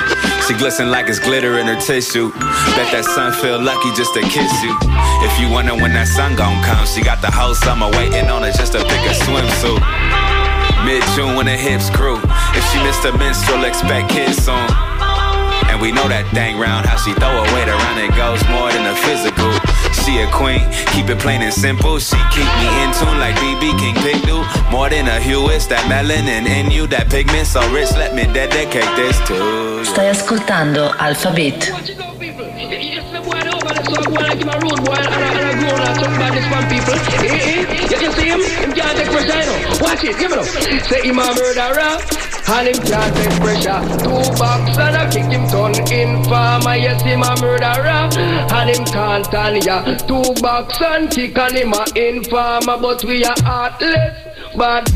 [0.47, 2.35] She glisten like it's glitter in her tissue.
[2.75, 4.75] Bet that sun feel lucky just to kiss you.
[5.23, 8.43] If you wonder when that sun gon' come, she got the whole summer waiting on
[8.43, 9.83] her just to pick a swimsuit.
[10.83, 12.19] Mid June when the hips grew.
[12.59, 14.67] If she missed a menstrual, expect kids soon.
[15.71, 18.69] And we know that thing round how she throw her weight around it goes more
[18.75, 19.64] than a physical.
[20.05, 20.61] She a queen,
[20.93, 21.99] keep it plain and simple.
[21.99, 24.45] She keep me in tune like BB King Pig do.
[24.71, 27.91] More than a hue, it's that melanin in you, that pigment so rich.
[27.93, 29.85] Let me dedicate this to you.
[29.85, 31.73] Stai ascoltando Alphabet.
[37.89, 39.79] You can see him, him can't take pressure, you know.
[39.81, 40.45] Watch it, give it up.
[40.45, 41.97] Say him murderer,
[42.49, 43.81] and him can't take pressure.
[43.99, 46.77] Two box and I kick him turn informer.
[46.77, 49.83] Yes, him a murderer, and him can't stand ya.
[50.07, 54.15] Two box and kick and him a informer, but we are heartless,
[54.57, 54.89] bad.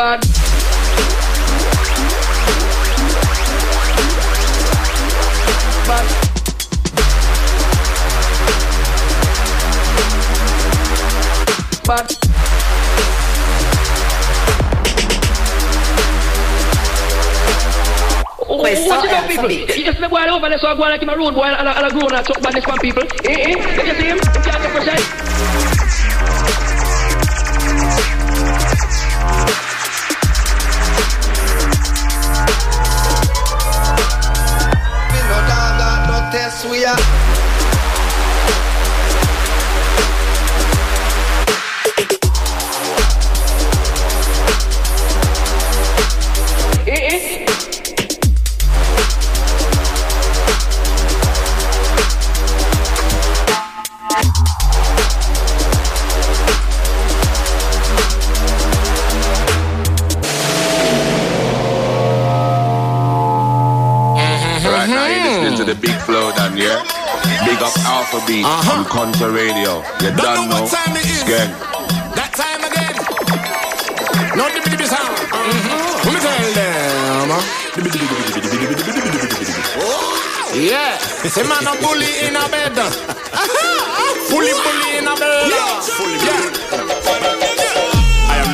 [0.00, 0.20] Bad.
[5.86, 6.06] Bad.
[11.84, 12.16] bad.
[18.60, 19.50] Questo Watch it è out, people.
[19.50, 21.68] You just the boy over there, so I go like him a road boy and
[21.68, 23.02] a, and a grown and talk badness from people.
[23.24, 23.76] Eh, eh?
[23.76, 24.18] Did you see him?
[24.18, 25.19] Him can't take
[36.68, 37.29] we are.
[68.20, 68.78] Alpha Beat uh-huh.
[68.78, 69.82] on Contra Radio.
[70.00, 70.64] You don't know.
[70.66, 71.50] Again.
[72.16, 72.94] That time again.
[74.36, 75.16] No dibby dibby sound.
[76.04, 77.30] Let me tell them.
[80.52, 80.98] Yeah,
[81.30, 82.76] say man a bully in a bed.
[84.28, 85.48] Fully bully in a bed.
[85.48, 85.80] Yeah.
[87.00, 87.39] I am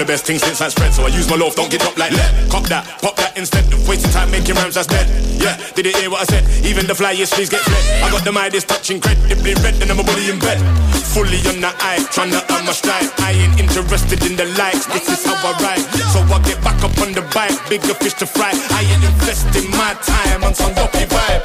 [0.06, 2.14] the best thing since I spread, so I use my loaf, don't get up like
[2.14, 2.30] that.
[2.50, 5.06] Cop that, pop that instead of wasting time making rhymes that's dead.
[5.42, 6.46] Yeah, did you hear what I said?
[6.64, 7.82] Even the flyest please get fled.
[8.02, 10.62] I got the Midas touching incredibly red, and I'm a bully in bed.
[11.10, 13.10] Fully on the eye, trying to earn my stride.
[13.18, 15.84] I ain't interested in the likes, this is how I ride.
[16.14, 18.54] So I get back up on the bike, bigger fish to fry.
[18.54, 21.42] I ain't investing my time on some dopey vibe.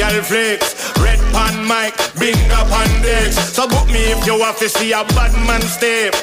[0.00, 0.96] Girl flicks,
[1.32, 3.38] pan mic, bing up on decks.
[3.54, 6.14] So book me if you want to see a bad man step.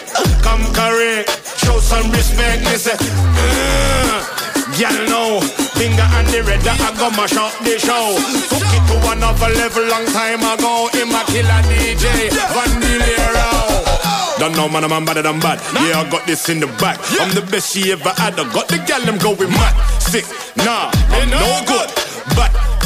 [0.43, 2.63] Come correct, show some respect.
[2.63, 4.19] Me say, uh,
[4.77, 5.23] girl no,
[5.75, 8.17] finger and the red, I go mash up the show.
[8.51, 10.89] Took it to another level long time ago.
[10.99, 13.87] In my killer DJ, Vandilero.
[14.39, 15.59] Don't know man, I'm better than bad.
[15.73, 16.99] Yeah, I got this in the back.
[17.19, 18.39] I'm the best she ever had.
[18.39, 19.73] I got the gal, I'm going mad.
[19.99, 20.25] Sick,
[20.57, 21.96] nah, I'm no good.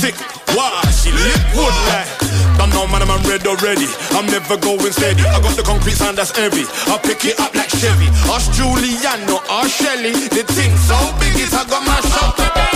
[0.02, 0.16] Thick,
[0.58, 2.10] wow, she lit good like.
[2.58, 3.86] Don't know man, I'm red already.
[4.18, 5.22] I'm never going steady.
[5.22, 6.66] I got the concrete sound that's heavy.
[6.88, 8.08] I pick it up like Chevy.
[8.34, 10.14] Us Juliano, or Shelly.
[10.34, 12.71] The thing so big, it I got my shot.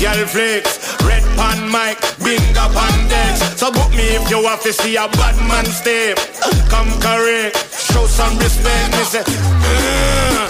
[0.00, 3.60] Girl flicks, red pan mic, bing up on decks.
[3.60, 6.16] So book me if you want to see a bad man step.
[6.72, 8.96] Come correct, show some respect.
[8.96, 10.48] Me say, uh,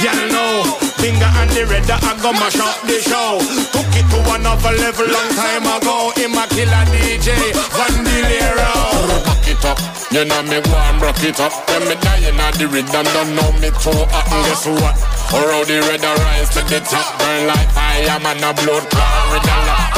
[0.00, 0.64] girl no,
[0.96, 3.36] finger and the red, I go mash up the show.
[3.76, 6.12] Took it to another level long time ago.
[6.16, 7.36] In my killer DJ,
[7.76, 9.26] Vandilero.
[9.26, 9.78] Rock it up,
[10.12, 11.52] you know me go and rock it up.
[11.68, 14.28] When me dying at the rhythm, don't know me too hot.
[14.28, 14.96] And guess what?
[15.32, 19.16] Or the red rise to the top, burn like I am on a blood clot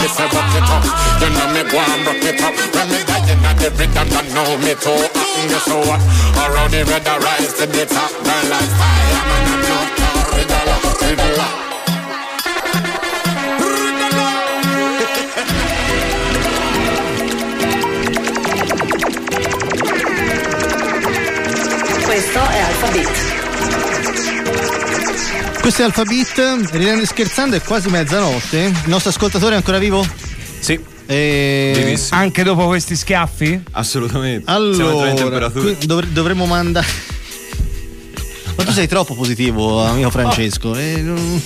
[0.08, 0.84] say rock it up,
[1.20, 2.54] you know me go and rock it up.
[2.54, 5.38] When me dying at the rhythm, don't know me too hot.
[5.38, 6.00] And guess what?
[6.38, 10.08] Or the red rise to the top, burn like I am on a blood clot
[22.18, 23.10] Questo è Alphabet.
[25.60, 28.58] Questo è Alphabet, ridendo e scherzando, è quasi mezzanotte.
[28.58, 30.04] Il nostro ascoltatore è ancora vivo?
[30.58, 30.80] Sì.
[31.06, 31.96] E...
[32.10, 33.62] Anche dopo questi schiaffi?
[33.70, 34.50] Assolutamente.
[34.50, 36.88] Siamo entrati in Allora, dovre- dovremmo mandare.
[38.56, 40.74] Ma tu sei troppo positivo, amico Francesco.
[40.74, 41.36] E, mm,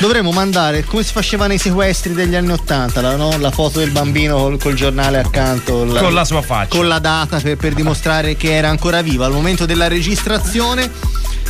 [0.00, 3.36] dovremmo mandare come si faceva nei sequestri degli anni Ottanta, la, no?
[3.38, 5.84] la foto del bambino col, col giornale accanto.
[5.86, 6.76] Con la sua faccia.
[6.76, 10.90] Con la data per, per dimostrare che era ancora viva al momento della registrazione.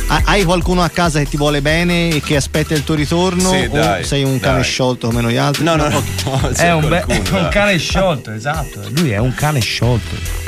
[0.07, 3.49] Ha- Hai qualcuno a casa che ti vuole bene e che aspetta il tuo ritorno?
[3.49, 4.63] Sì, o dai, sei un cane dai.
[4.63, 5.63] sciolto come noi altri?
[5.63, 6.25] No, no, no, ok.
[6.25, 8.81] no, È un, be- è un cane sciolto, esatto.
[8.97, 10.44] Lui è un cane sciolto.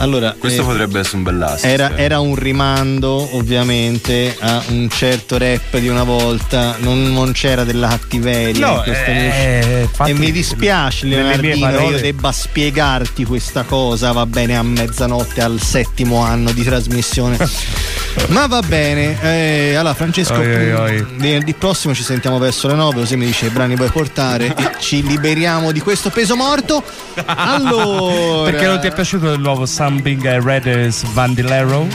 [0.00, 1.64] Allora, Questo eh, potrebbe essere un bell'assist.
[1.66, 2.02] Era, eh.
[2.02, 7.88] era un rimando ovviamente a un certo rap di una volta, non, non c'era della
[7.88, 9.78] cattiveria No, in questa eh, musica.
[9.80, 15.60] infatti, e mi dispiace Leonardino io debba spiegarti questa cosa, va bene a mezzanotte al
[15.60, 17.36] settimo anno di trasmissione.
[18.28, 21.06] Ma va bene, eh, allora Francesco, Oi, oi, oi.
[21.16, 24.70] venerdì prossimo ci sentiamo verso le 9, così mi dice i brani puoi portare e
[24.78, 26.82] ci liberiamo di questo peso morto.
[27.24, 31.86] Allora, Perché non ti è piaciuto il nuovo Something I Read Vandilero?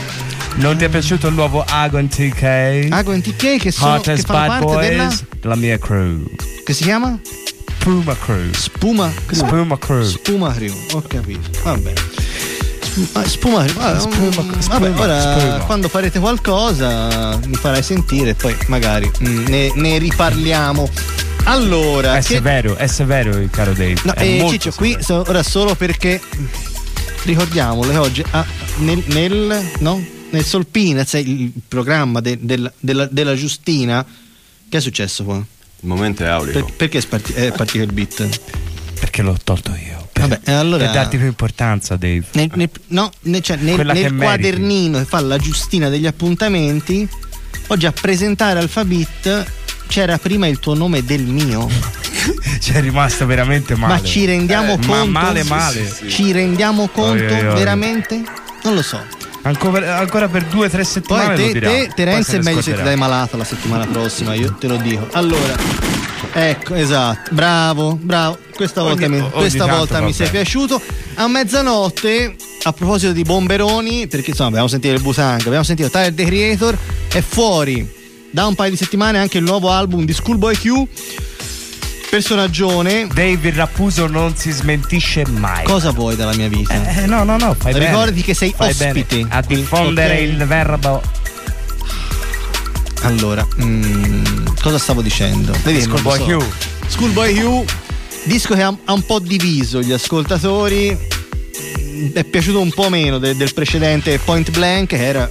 [0.56, 2.88] Non ti è piaciuto il nuovo Agon TK?
[2.90, 6.22] Agon TK che sono- Hottest che Bad parte Boys della- della mia crew.
[6.64, 7.18] Che si chiama?
[7.78, 8.52] Spuma Crew.
[8.52, 9.38] Spuma Crew.
[9.46, 10.02] Spuma Crew.
[10.02, 11.48] Spuma Crew, ho capito.
[11.62, 11.92] Vabbè.
[11.94, 12.35] Spuma,
[13.26, 13.74] spuma Crew.
[13.74, 15.58] Vabbè, Spuma- spuma- vabbè, ora spuma.
[15.66, 20.88] quando farete qualcosa mi farai sentire e poi magari mm, ne, ne riparliamo.
[21.44, 23.94] Allora, È che- severo, è severo, caro Dave.
[24.04, 26.20] No, è eh, molto Ciccio, qui so- ora solo perché
[27.24, 28.44] ricordiamolo, che oggi ah,
[28.78, 30.04] nel, nel, no?
[30.30, 34.04] nel Solpinez, il il programma de- del- della, della Giustina,
[34.68, 35.36] che è successo qua?
[35.36, 36.64] Il momento è aulico.
[36.64, 38.40] Per- perché è, sparti- è partito il beat?
[38.98, 40.08] Perché l'ho tolto io.
[40.12, 40.84] Vabbè, e allora...
[40.84, 42.24] Per darti più importanza, Dave.
[42.32, 47.06] Nel, nel- no, nel- cioè, nel- che quadernino che fa la Giustina degli appuntamenti,
[47.68, 49.44] oggi a presentare Alphabet
[49.88, 51.68] c'era prima il tuo nome del mio.
[52.60, 53.94] Ci è rimasto veramente male.
[53.94, 54.88] Ma ci rendiamo Eh, conto?
[54.90, 55.88] Ma male, male.
[56.08, 57.54] Ci rendiamo conto Oi, oi, oi.
[57.54, 58.20] veramente?
[58.64, 59.00] Non lo so.
[59.42, 62.76] Ancora, ancora per due o tre settimane Poi te, te, Terence è meglio se ti
[62.76, 62.82] scorderà.
[62.84, 65.06] dai malato la settimana prossima, io te lo dico.
[65.12, 65.54] Allora,
[66.38, 68.38] ecco, esatto, bravo, bravo.
[68.54, 70.42] Questa Ogni- volta, mi, questa volta mi sei bene.
[70.42, 70.80] piaciuto.
[71.14, 76.12] A mezzanotte, a proposito di bomberoni, perché insomma abbiamo sentito il Busank, abbiamo sentito Tyler
[76.14, 76.78] The Creator,
[77.08, 77.94] è fuori
[78.30, 80.86] da un paio di settimane anche il nuovo album di Schoolboy Q.
[82.08, 83.08] Personaggione.
[83.08, 85.64] Dave il Rappuso non si smentisce mai.
[85.64, 86.72] Cosa vuoi dalla mia vita?
[87.02, 87.86] Eh, no, no, no, fai bene.
[87.86, 89.16] Ricordati che sei Fai ospite.
[89.16, 89.28] bene.
[89.30, 90.20] A diffondere ok?
[90.20, 91.02] il verbo.
[93.02, 94.24] Allora, mm,
[94.66, 95.54] cosa stavo dicendo?
[95.62, 96.38] Vedi Schoolboy so.
[96.38, 96.44] Q.
[96.88, 97.64] Schoolboy Q,
[98.24, 100.98] disco che ha, ha un po' diviso gli ascoltatori.
[102.12, 105.30] È piaciuto un po' meno de- del precedente Point Blank, che era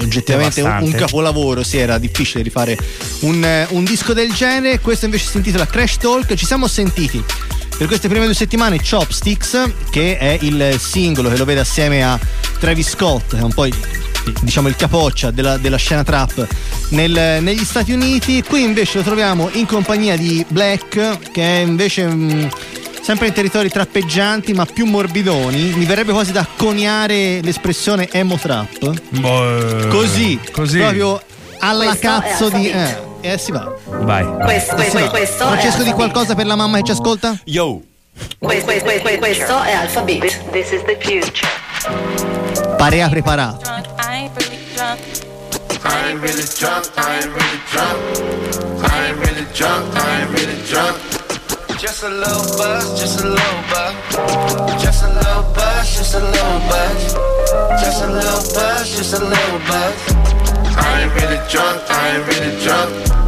[0.00, 0.98] oggettivamente un, un Devastante.
[0.98, 1.62] capolavoro.
[1.62, 2.76] Sì, era difficile rifare
[3.20, 4.78] un, eh, un disco del genere.
[4.80, 6.34] Questo invece si intitola Crash Talk.
[6.34, 7.24] Ci siamo sentiti
[7.78, 12.20] per queste prime due settimane Chopsticks, che è il singolo che lo vede assieme a
[12.58, 13.74] Travis Scott, che è un po' il,
[14.42, 16.46] diciamo il capoccia della, della scena trap
[16.90, 18.42] nel- negli Stati Uniti.
[18.42, 22.48] Qui invece lo troviamo in compagnia di Black, che è invece mh,
[23.02, 25.72] sempre in territori trappeggianti ma più morbidoni.
[25.74, 29.88] Mi verrebbe quasi da coniare l'espressione emo trap.
[29.88, 30.78] Così, Così.
[30.78, 31.20] proprio
[31.58, 32.70] alla Questo cazzo di.
[32.70, 33.72] Eh, eh, si va.
[33.86, 34.24] Vai.
[34.44, 35.08] Questo, Eh, si va.
[35.08, 37.38] questo è Francesco, di qualcosa per la mamma che ci ascolta?
[37.44, 37.80] Yo.
[38.38, 40.50] Questo, questo, questo, questo è Alphabet.
[40.52, 42.76] This is the future.
[42.76, 43.60] Parea preparato.
[46.04, 46.84] I ain't really drunk.
[46.98, 47.96] I ain't really drunk.
[48.92, 49.88] I ain't really drunk.
[49.96, 51.00] I ain't really drunk.
[51.80, 54.84] Just a little buzz, just a little buzz.
[54.84, 57.14] Just a little buzz, just a little buzz.
[57.80, 59.96] Just a little buzz, just a little buzz.
[60.76, 61.80] I ain't really drunk.
[61.88, 63.23] I ain't really drunk.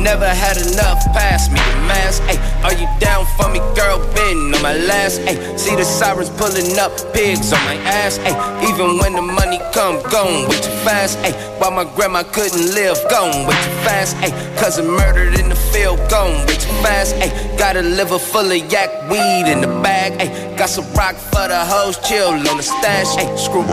[0.00, 2.22] Never had enough, pass me the mask.
[2.24, 4.00] Ay, are you down for me, girl?
[4.14, 5.20] Been on my last.
[5.28, 8.18] Ay, see the sirens pulling up, pigs on my ass.
[8.20, 8.32] Ay,
[8.64, 11.18] even when the money come, gone way too fast.
[11.18, 14.16] Ay, while my grandma couldn't live, gone way too fast.
[14.24, 17.14] Ay, cousin murdered in the field, gone way too fast.
[17.16, 17.28] Ay,
[17.58, 20.16] got a liver full of yak weed in the bag.
[20.16, 23.18] Ay, got some rock for the hoes, chill on the stash.
[23.18, 23.64] Ay, screw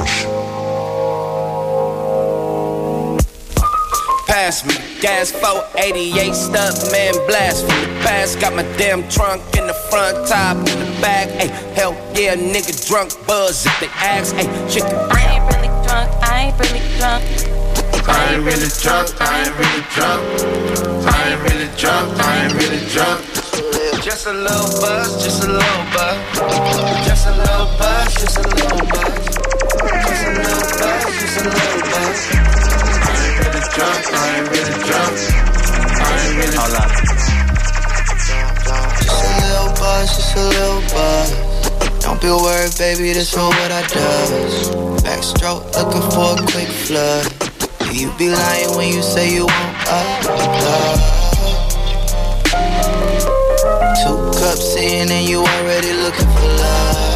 [4.28, 8.40] Pass me gas 488 stunt man blast from the past.
[8.40, 11.28] Got my damn trunk in the front, top in the back.
[11.40, 14.36] Ay, hell yeah, nigga drunk buzz if they ask.
[14.36, 14.96] Ay, chicken.
[15.12, 16.10] I ain't really drunk.
[16.24, 17.24] I ain't really drunk.
[18.08, 19.08] I ain't really drunk.
[19.22, 20.22] I ain't really drunk.
[21.06, 22.08] I ain't really drunk.
[22.18, 23.22] I ain't really drunk.
[24.04, 26.18] Just a little buzz, just a little buzz.
[27.06, 29.14] Just a little buzz, just a little buzz.
[30.08, 32.87] Just a little buzz, just a little buzz.
[33.58, 33.98] I ain't really drunk.
[34.14, 35.18] I ain't really drunk.
[35.98, 36.94] I ain't really drunk.
[39.02, 41.30] Just a little buzz, just a little buzz.
[42.04, 44.70] Don't be worried, baby, this is what I does.
[45.02, 47.26] Backstroke, looking for a quick flood.
[47.92, 50.22] You be lying when you say you want up.
[54.04, 57.07] Two cups in and you already looking for love.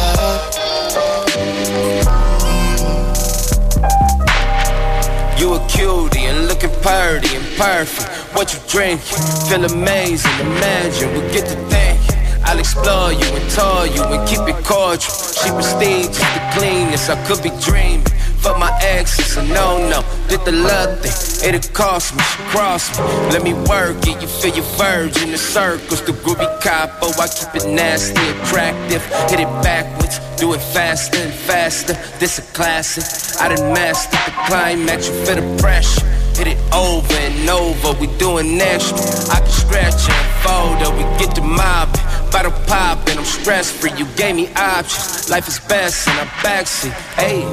[5.82, 8.08] And looking purty and perfect.
[8.36, 9.18] What you drinking?
[9.48, 10.30] Feel amazing.
[10.38, 11.98] Imagine we get to think.
[12.44, 15.10] I'll explore you and tour you and keep it cordial.
[15.10, 17.10] She prestigious, the cleanest.
[17.10, 18.06] I could be dreaming.
[18.42, 20.02] Fuck my exes, a no no.
[20.28, 22.22] Did the love thing, it'll cost me.
[22.24, 23.04] She cross me.
[23.30, 24.20] Let me work it.
[24.20, 26.02] You feel your virgin the circles.
[26.02, 29.02] The groovy capo, I keep it nasty, attractive.
[29.30, 31.94] Hit it backwards, do it faster and faster.
[32.18, 33.04] This a classic.
[33.40, 35.08] I done mastered the climax.
[35.08, 36.04] You feel the pressure.
[36.34, 38.98] Hit it over and over, we doing extra.
[39.30, 42.00] I can stretch and fold up, we get to mobbing.
[42.32, 43.92] Bottle pop and I'm stress free.
[43.98, 45.28] You gave me options.
[45.28, 46.92] Life is best in a backseat.
[47.20, 47.44] Hey,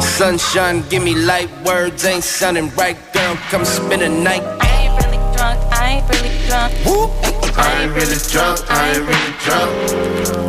[0.00, 2.04] sunshine, give me light words.
[2.06, 3.36] Ain't sounding right, girl.
[3.50, 4.42] Come spend a night.
[4.60, 5.60] I ain't really drunk.
[5.72, 6.72] I ain't really drunk.
[7.58, 8.60] I ain't really drunk.
[8.70, 9.70] I ain't really drunk.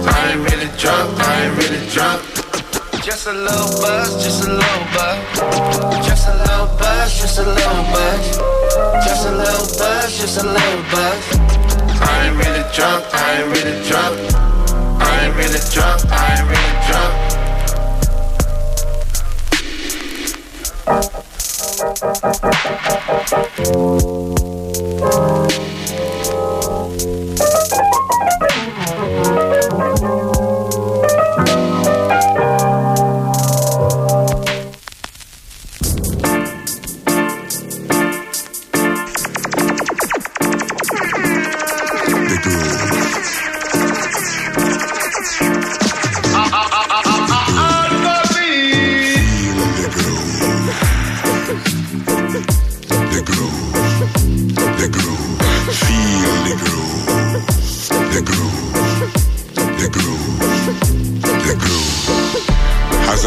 [0.07, 1.19] I ain't really drunk.
[1.19, 2.21] I ain't really drunk.
[3.03, 5.19] Just a little buzz, just a little buzz.
[6.07, 8.37] Just a little buzz, just a little buzz.
[9.05, 11.64] Just a little buzz, just a little buzz.
[12.07, 14.15] I ain't really drunk, I ain't really drunk.
[15.01, 17.13] I ain't really drunk, I ain't really drunk.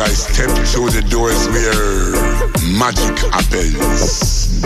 [0.00, 2.14] I step through the doors where
[2.78, 4.62] magic happens.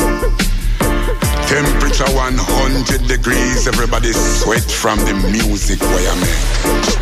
[1.49, 6.93] Temperature 100 degrees, everybody sweat from the music where I make.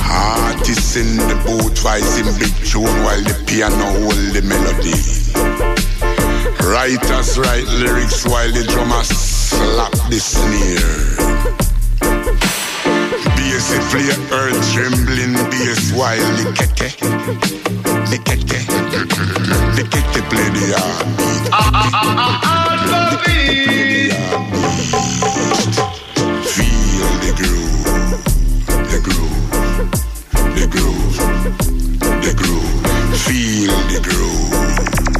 [0.00, 4.96] Artists in the booth rising big tune while the piano hold the melody.
[6.64, 11.55] Writers write lyrics while the drummer slap the snare.
[13.56, 14.04] Bass play
[14.36, 16.90] earth trembling bass while the keke,
[18.10, 18.60] the keke,
[19.76, 20.66] the keke play the
[22.44, 23.32] heartbeat.
[26.52, 28.12] Feel the groove,
[28.90, 29.48] the groove,
[30.54, 31.16] the groove,
[32.20, 32.76] the groove.
[33.24, 35.15] Feel the groove.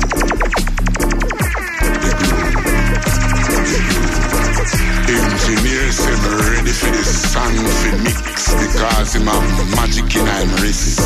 [5.08, 10.50] Engineers say me ready for the song for mix because him have magic in him
[10.60, 10.98] wrist.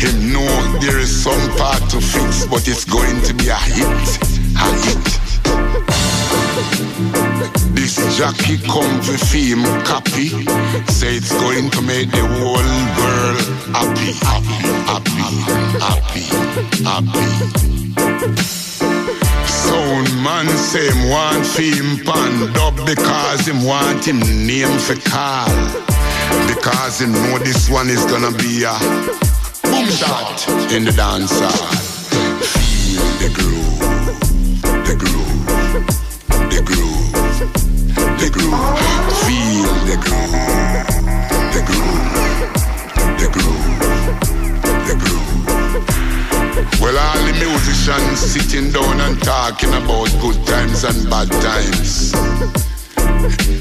[0.00, 0.48] Him know
[0.80, 4.18] there is some part to fix, but it's going to be a hit,
[4.56, 5.06] a hit.
[7.74, 10.28] This jockey come for film copy,
[10.88, 13.44] say it's going to make the whole world
[13.76, 14.58] happy, happy,
[14.88, 15.28] happy,
[15.84, 16.24] happy,
[16.84, 18.77] happy.
[19.68, 25.48] Sound man say him want film pan dub because him want him name for call.
[26.46, 28.72] Because him know this one is gonna be a
[29.62, 31.68] boom shot in the dance hall.
[32.52, 33.78] Feel the groove,
[34.88, 35.46] the groove,
[36.52, 37.12] the groove,
[38.20, 38.78] the groove.
[39.26, 40.32] Feel the groove,
[41.54, 42.06] the groove,
[43.20, 43.67] the groove,
[46.80, 52.14] Well, all the musicians sitting down and talking about good times and bad times.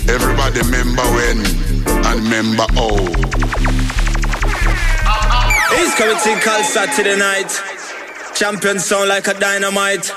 [0.07, 1.39] Everybody remember when
[2.05, 2.95] and remember how.
[5.79, 6.39] It's coming to
[7.17, 7.51] night.
[8.35, 10.11] Champion sound like a dynamite.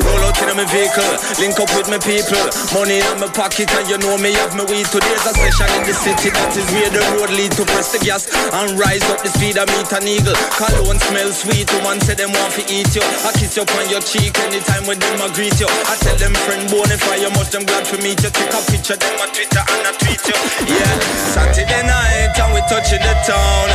[0.00, 2.42] Roll out in my vehicle, link up with my people.
[2.74, 4.86] Money in my pocket, and you know me have my weed.
[4.88, 8.00] Today's a session in the city, that is where the road lead to press the
[8.00, 10.36] gas and rise up the speed of meet an eagle.
[10.56, 13.04] Cologne smell sweet, woman say them want to eat you.
[13.26, 15.68] I kiss you on your cheek anytime when them I greet you.
[15.68, 16.66] I tell them friend
[17.26, 18.30] you, much them glad to meet you.
[18.30, 20.36] Take a picture them on Twitter and I tweet you.
[20.70, 20.94] Yeah,
[21.34, 23.68] Saturday night and we touching the town.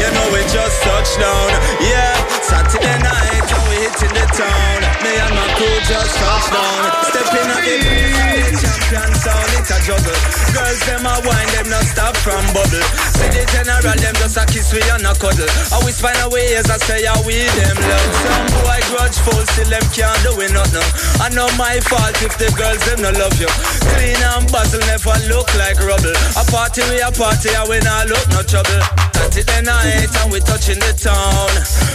[0.00, 1.50] You know we just touched down.
[1.80, 4.78] Yeah, Saturday night and we hitting the town.
[5.04, 6.82] Me and my crew just touched down.
[7.12, 10.18] Stepping up the champion sound, it's a juggle.
[10.54, 12.84] Girls them a wine, them not stop from bubble.
[13.14, 15.48] See the general, them just a kiss we and a cuddle.
[15.70, 18.12] I always find a way as I say, I we them love.
[18.24, 20.88] Some boy grudgeful, still them can't do it nothing.
[21.20, 23.50] I know my fault if the girls them no love you.
[23.94, 26.16] Clean and bustle never look like rubble.
[26.38, 28.82] A party we a party, and we not look no trouble.
[29.16, 31.50] Saturday night and we touching the town.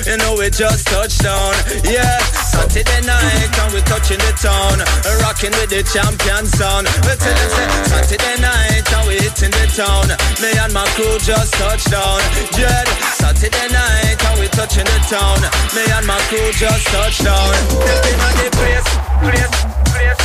[0.06, 1.56] You know we just touched down.
[1.88, 4.78] Yeah, Saturday night and we touching the town.
[5.26, 6.86] Rocking with the champion sound.
[7.08, 10.08] We tell them say Saturday night and we hitting the town.
[10.42, 12.22] Me and my crew just touched down.
[12.58, 12.84] Yeah,
[13.18, 15.42] Saturday night and we touching the town.
[15.74, 17.54] Me and my crew just touched down.
[17.82, 18.90] Stepping on the place,
[19.26, 19.56] place,
[19.90, 20.21] place,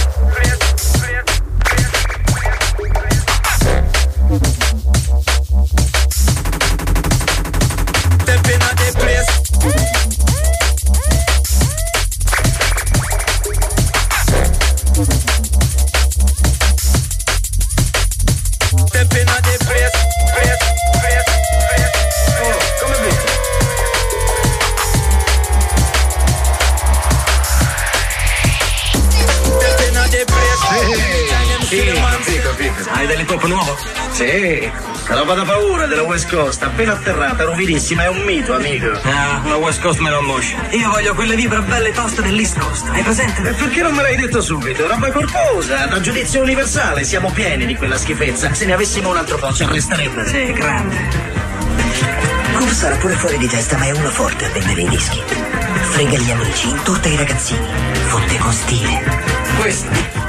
[33.06, 33.76] Hai dell'hip hop nuovo?
[34.10, 34.68] Sì.
[35.06, 38.98] Roba da paura della West Coast, appena atterrata, rovinissima, è un mito, amico.
[39.04, 40.56] Ah, la West Coast me la moscia.
[40.70, 43.48] Io voglio quelle vibra belle toste dell'East Coast, hai presente?
[43.48, 44.88] E perché non me l'hai detto subito?
[44.88, 48.52] Roba corposa, da giudizio universale, siamo pieni di quella schifezza.
[48.52, 50.26] Se ne avessimo un altro po' ci arresterebbe.
[50.26, 50.96] Sì, grande.
[52.54, 55.22] Coop sarà pure fuori di testa, ma è uno forte a vendere i dischi.
[55.90, 57.68] frega gli amici, intorta i ragazzini,
[58.06, 59.04] fotte con stile.
[59.60, 60.25] Questo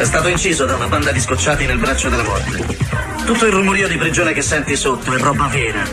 [0.00, 2.64] è stato inciso da una banda di scocciati nel braccio della morte.
[3.26, 5.84] Tutto il rumorio di prigione che senti sotto è roba vera.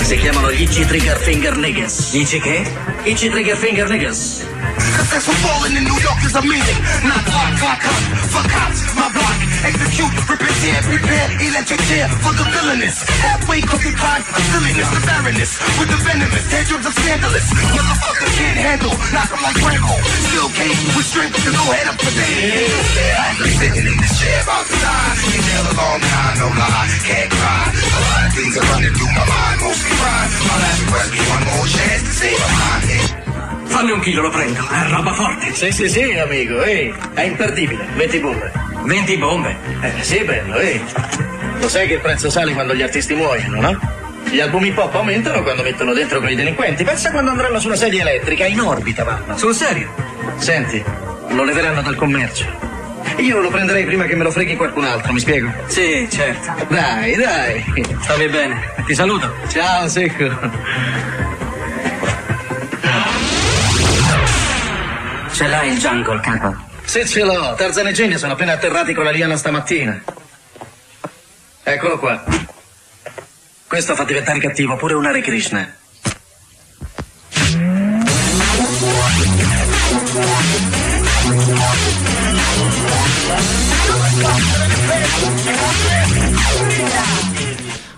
[0.00, 2.10] Si chiamano gli Itchy Trigger Finger Niggas.
[2.10, 2.68] Dici che?
[3.04, 4.44] Itchy Trigger Finger Niggas.
[4.96, 6.80] Successful falling in New York is amazing.
[7.04, 9.33] Not clock, clock, clock, for cops, my block.
[9.64, 13.00] Execute, prepare, prepare, electric chair for the villainous.
[13.24, 17.48] Halfway cooking crime, the silliness, the barrenness, with the venomous, tantrums of scandalous.
[17.72, 19.96] Motherfucker can't handle, knock 'em like Rambo.
[20.28, 22.76] Still came with strength to go head up for days.
[23.16, 25.16] I'm just sitting in this chair about to die.
[25.32, 27.64] You nail a long time, no lie, can't cry.
[27.72, 30.30] A lot of things are running through my mind, mostly crime.
[30.44, 33.24] My last breath, be one more chance to save my mind.
[33.72, 34.60] Fammi un chilo, lo prendo.
[34.68, 35.54] È roba forte.
[35.54, 36.94] Sì, sì, sì, amico, ehi.
[37.14, 37.88] È imperdibile.
[37.96, 38.63] 20 bombe.
[38.84, 39.56] 20 bombe?
[39.80, 40.82] Eh, sì, bello, ehi.
[41.58, 43.78] Lo sai che il prezzo sale quando gli artisti muoiono, no?
[44.30, 46.84] Gli album hip hop aumentano quando mettono dentro quei delinquenti.
[46.84, 49.36] Pensa quando andranno su una sedia elettrica, in orbita vanno.
[49.36, 49.88] Sul serio?
[50.36, 50.82] Senti,
[51.28, 52.44] lo leveranno dal commercio.
[53.18, 55.52] Io lo prenderei prima che me lo freghi qualcun altro, mi spiego?
[55.66, 56.52] Sì, certo.
[56.68, 57.64] Dai, dai.
[58.00, 58.60] Stavi bene.
[58.84, 59.32] Ti saluto.
[59.48, 60.28] Ciao, secco.
[65.32, 66.72] Ce l'hai il jungle, capo?
[66.84, 67.54] Sì, ce l'ho.
[67.54, 70.02] Tarzan e Jenny sono appena atterrati con la liana stamattina.
[71.62, 72.22] Eccolo qua.
[73.66, 75.76] Questo fa diventare cattivo pure un Hare Krishna.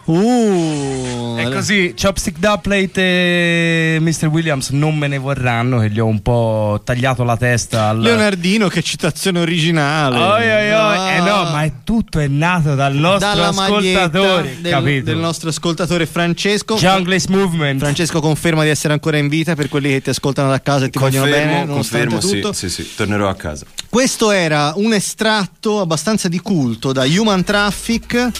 [0.06, 4.26] Uh, E così Chopstick Dubplate e Mr.
[4.26, 8.00] Williams non me ne vorranno che gli ho un po' tagliato la testa al...
[8.00, 10.16] Leonardino, che citazione originale.
[10.16, 10.96] Oi, oi, oi.
[10.96, 11.10] Ah.
[11.10, 15.04] Eh no, ma è tutto è nato dal nostro Dalla ascoltatore, del, capito?
[15.04, 16.76] del nostro ascoltatore Francesco.
[16.76, 17.80] Junglist Movement.
[17.80, 20.90] Francesco conferma di essere ancora in vita per quelli che ti ascoltano da casa e
[20.90, 22.52] ti vogliono bene, confermo, sì, tutto.
[22.52, 23.66] sì, sì, tornerò a casa.
[23.88, 28.30] Questo era un estratto abbastanza di culto da Human Traffic,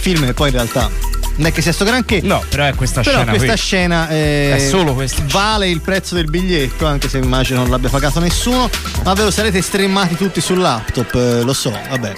[0.00, 0.90] film che poi in realtà
[1.36, 2.20] non è che sia sto granché.
[2.22, 3.56] No, però è questa Però scena questa qui.
[3.56, 5.22] scena eh, È solo questa.
[5.28, 8.68] vale il prezzo del biglietto, anche se immagino non l'abbia pagato nessuno.
[9.04, 12.12] Ma ve lo sarete stremmati tutti sul laptop, eh, lo so, vabbè.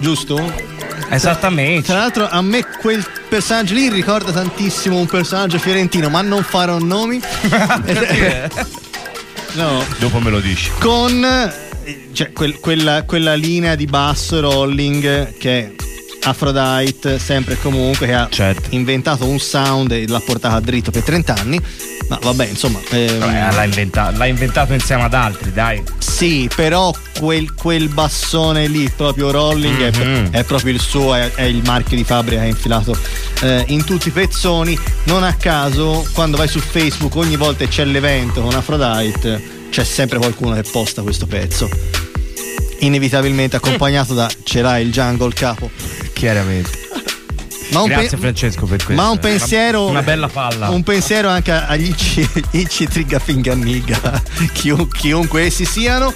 [0.00, 0.70] Giusto?
[1.10, 1.88] Esattamente.
[1.88, 6.78] Tra l'altro a me quel personaggio lì ricorda tantissimo un personaggio fiorentino, ma non farò
[6.78, 7.20] nomi.
[9.52, 9.84] no.
[9.98, 10.70] Dopo me lo dici.
[10.78, 11.52] Con
[12.12, 15.70] cioè, quel- quella, quella linea di basso rolling che è
[16.24, 18.68] Aphrodite, sempre e comunque, che ha Certo.
[18.70, 21.60] inventato un sound e l'ha portata dritto per 30 anni.
[22.08, 22.80] Ma vabbè, insomma.
[22.90, 25.82] ehm, Vabbè, l'ha, inventa- l'ha inventato insieme ad altri, dai.
[25.98, 30.30] sì, però quel, quel bassone lì, proprio rolling, è pro- Mhm.
[30.30, 32.96] è, proprio il suo, è, è il marchio di fabbrica che ha infilato
[33.40, 34.78] eh, in tutti i pezzoni.
[35.04, 39.82] Non a caso, quando vai su Facebook, ogni volta che c'è l'evento con Aphrodite, c'è
[39.84, 41.68] sempre qualcuno che posta questo pezzo.
[42.80, 45.70] Inevitabilmente accompagnato da Ce l'hai il jungle capo.
[46.22, 46.70] Chiaramente.
[47.72, 49.02] Ma un Grazie pe- Francesco per questo.
[49.02, 49.88] Ma un pensiero.
[49.88, 50.68] Una, bella palla.
[50.68, 54.22] Un pensiero anche agli Ichi, Ichi Trigga Finganniga,
[54.52, 56.14] chiun- chiunque essi siano,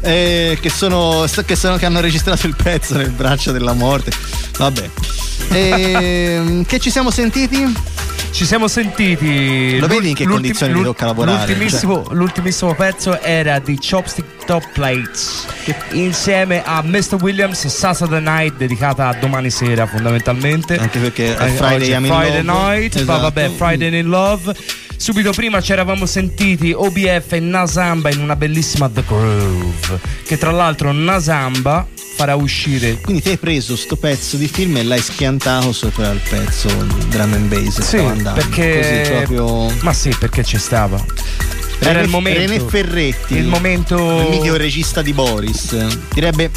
[0.00, 4.10] eh, che, sono, che, sono- che hanno registrato il pezzo nel braccio della morte.
[4.58, 4.90] Vabbè.
[5.52, 7.62] Ehm, che ci siamo sentiti?
[8.34, 9.78] Ci siamo sentiti.
[9.78, 11.38] Lo vedi in che condizioni mi tocca lavorare?
[11.38, 11.46] Cioè.
[11.50, 15.46] L'ultimissimo, l'ultimissimo pezzo era di Chopstick Top Plates
[15.92, 17.16] insieme a Mr.
[17.20, 20.76] Williams Saturday Night dedicata a domani sera fondamentalmente.
[20.78, 22.42] Anche perché è Eh, Friday I'm in Friday.
[22.42, 23.20] Night, poi Esatto.
[23.20, 24.54] vabbè Friday in Love.
[24.96, 30.00] Subito prima ci eravamo sentiti OBF e Nasamba in una bellissima The Groove.
[30.24, 34.84] Che tra l'altro Nasamba farà uscire Quindi ti hai preso sto pezzo di film e
[34.84, 37.80] l'hai schiantato sopra il pezzo di drum and bass.
[37.80, 38.40] Sì, andando.
[38.40, 39.72] perché Così proprio.
[39.82, 41.04] Ma sì, perché ci stava.
[41.80, 42.40] Era René, il momento.
[42.40, 44.20] René Ferretti, Il momento.
[44.20, 45.76] il mitico regista di Boris,
[46.14, 46.50] direbbe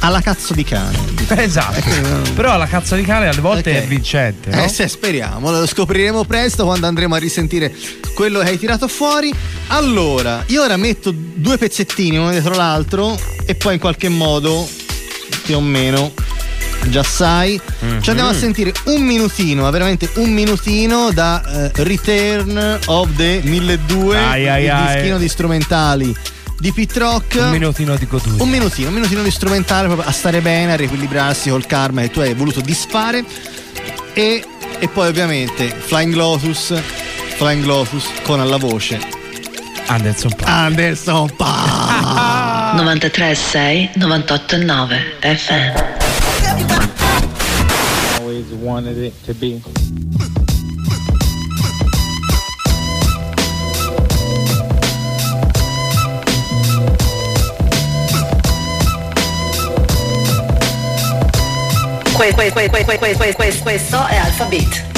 [0.00, 0.98] alla cazzo di cane.
[1.28, 2.32] Esatto.
[2.34, 3.76] Però la cazzo di cane alle volte Ok.
[3.76, 4.50] è vincente.
[4.50, 4.62] no?
[4.64, 7.74] Eh, se speriamo, lo scopriremo presto quando andremo a risentire
[8.14, 9.32] quello che hai tirato fuori.
[9.68, 14.68] Allora, io ora metto due pezzettini uno dietro l'altro e poi in qualche modo,
[15.42, 16.12] più o meno,
[16.88, 18.00] già sai, Mhm.
[18.02, 21.42] ci andiamo a sentire un minutino, veramente un minutino da
[21.74, 24.94] eh, Return of the 1200, Ai, ai, il ai.
[24.94, 26.14] dischino di strumentali
[26.58, 27.36] di Pit Rock.
[27.36, 28.42] Un minutino di goduria.
[28.42, 32.10] Un minutino, un minutino di strumentale proprio a stare bene, a riequilibrarsi col karma che
[32.10, 33.24] tu hai voluto disfare.
[34.12, 34.44] E,
[34.78, 36.74] e poi ovviamente Flying Lotus,
[37.36, 38.98] Flying Lotus con alla voce
[39.86, 40.48] Anderson Paak.
[40.48, 42.80] Anderson Paak.
[42.80, 45.96] 93.6 98.9 FM
[48.36, 49.62] always wanted it to be.
[62.16, 64.95] Que- que- que- que- que- que- que- questo è Alphabet.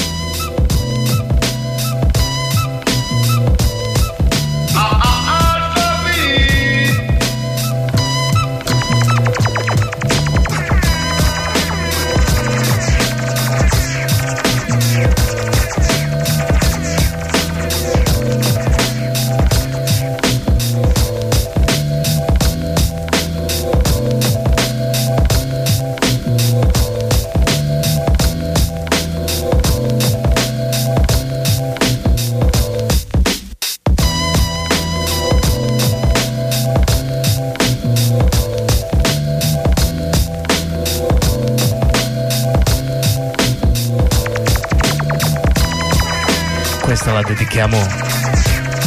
[47.29, 47.79] Dedichiamo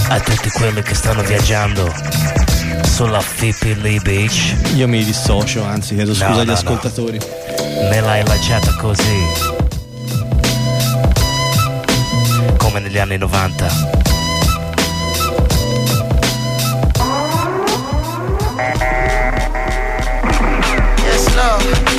[0.10, 1.94] a tutti quelli che stanno viaggiando
[2.84, 4.56] sulla Pippi Lee Beach.
[4.74, 6.58] Io mi dissocio, anzi chiedo scusa No, agli no, no.
[6.58, 7.20] ascoltatori.
[7.90, 9.26] Me l'hai lasciata così.
[12.58, 14.01] Come negli anni 90.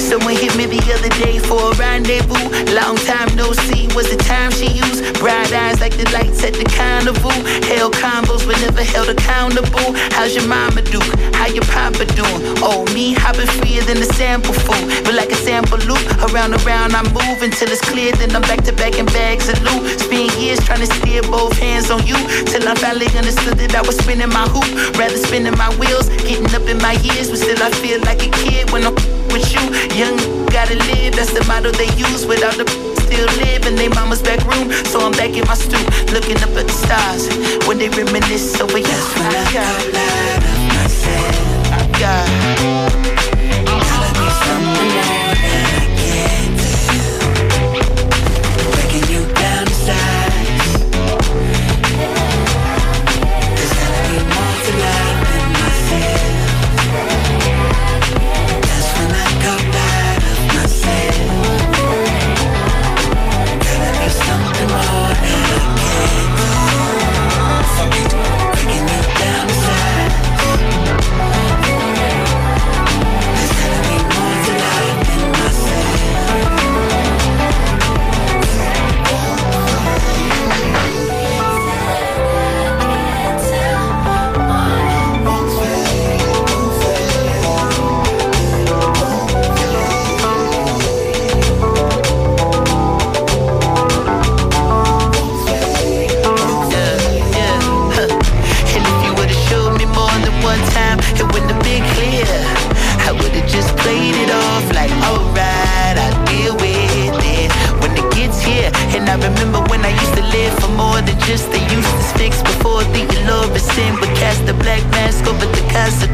[0.02, 2.42] Someone hit me the other day for a rendezvous.
[2.74, 5.00] Long time no see was the time she used.
[5.22, 7.32] Bright eyes like the lights at the carnival.
[7.70, 9.94] Held combos but never held accountable.
[10.10, 10.98] How's your mama do?
[11.38, 12.42] How your papa doing?
[12.60, 14.82] Oh, me, I've been freer than the sample fool.
[15.06, 18.10] But like a sample loop, around and around I move until it's clear.
[18.12, 19.86] Then I'm back to back in bags of loot.
[20.02, 22.18] Spend years trying to steer both hands on you.
[22.50, 24.66] Till I finally understood that I was spinning my hoop.
[24.98, 27.30] Rather spinning my wheels, getting up in my years.
[27.30, 29.64] But still I feel like a kid when I'm with you.
[29.96, 32.26] Young gotta live, that's the motto they use.
[32.26, 32.68] Without the
[33.00, 34.70] still live in their mama's back room.
[34.86, 37.26] So I'm back in my stoop, looking up at the stars.
[37.66, 41.52] When they reminisce over yes, when I got light of myself.
[41.72, 42.81] I got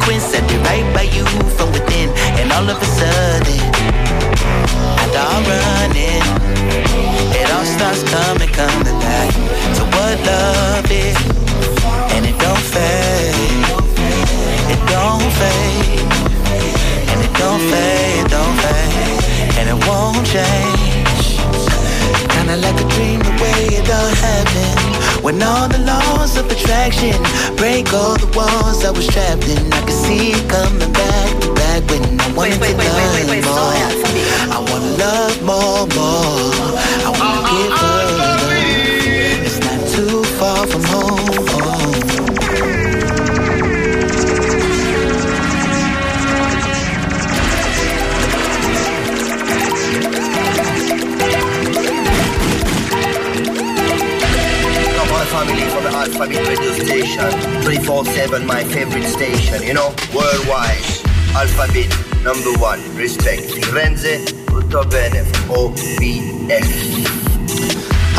[0.09, 0.35] consequence.
[0.35, 1.25] I did right by you
[1.57, 2.11] from within,
[2.41, 3.28] and all of a sudden,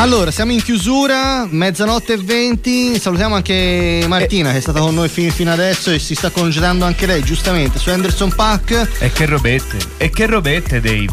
[0.00, 2.98] Allora, siamo in chiusura, mezzanotte e 20.
[2.98, 6.86] Salutiamo anche Martina che è stata con noi fin- fino adesso e si sta congedando
[6.86, 8.88] anche lei, giustamente, su Anderson Pack.
[8.98, 11.12] E che robette, e che robette, Dave.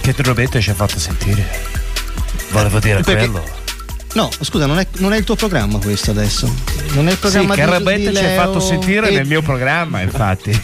[0.00, 1.44] Che robette ci ha fatto sentire.
[2.50, 3.44] Volevo dire Perché- quello.
[4.14, 6.46] No, scusa, non è, non è il tuo programma questo adesso.
[6.92, 9.26] Non è il Sì, programma che di, robette di ci ha fatto sentire e- nel
[9.26, 10.52] mio programma, infatti.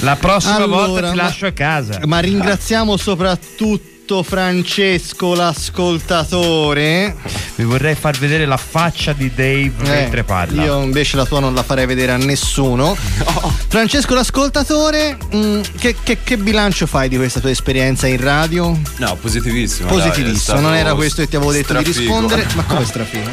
[0.00, 2.00] La prossima Allora, volta ti ma- lascio a casa.
[2.04, 7.14] Ma ringraziamo soprattutto molto Francesco l'ascoltatore.
[7.56, 10.62] Vi vorrei far vedere la faccia di Dave Eh, mentre parla.
[10.64, 12.96] Io invece la tua non la farei vedere a nessuno.
[13.68, 18.78] Francesco l'ascoltatore, mm, che, che- che bilancio fai di questa tua esperienza in radio?
[18.96, 19.90] No, positivissimo.
[19.90, 22.00] Positivissimo, non era questo che ti avevo detto di strafigo.
[22.00, 22.46] rispondere.
[22.56, 23.30] Ma come strafigo?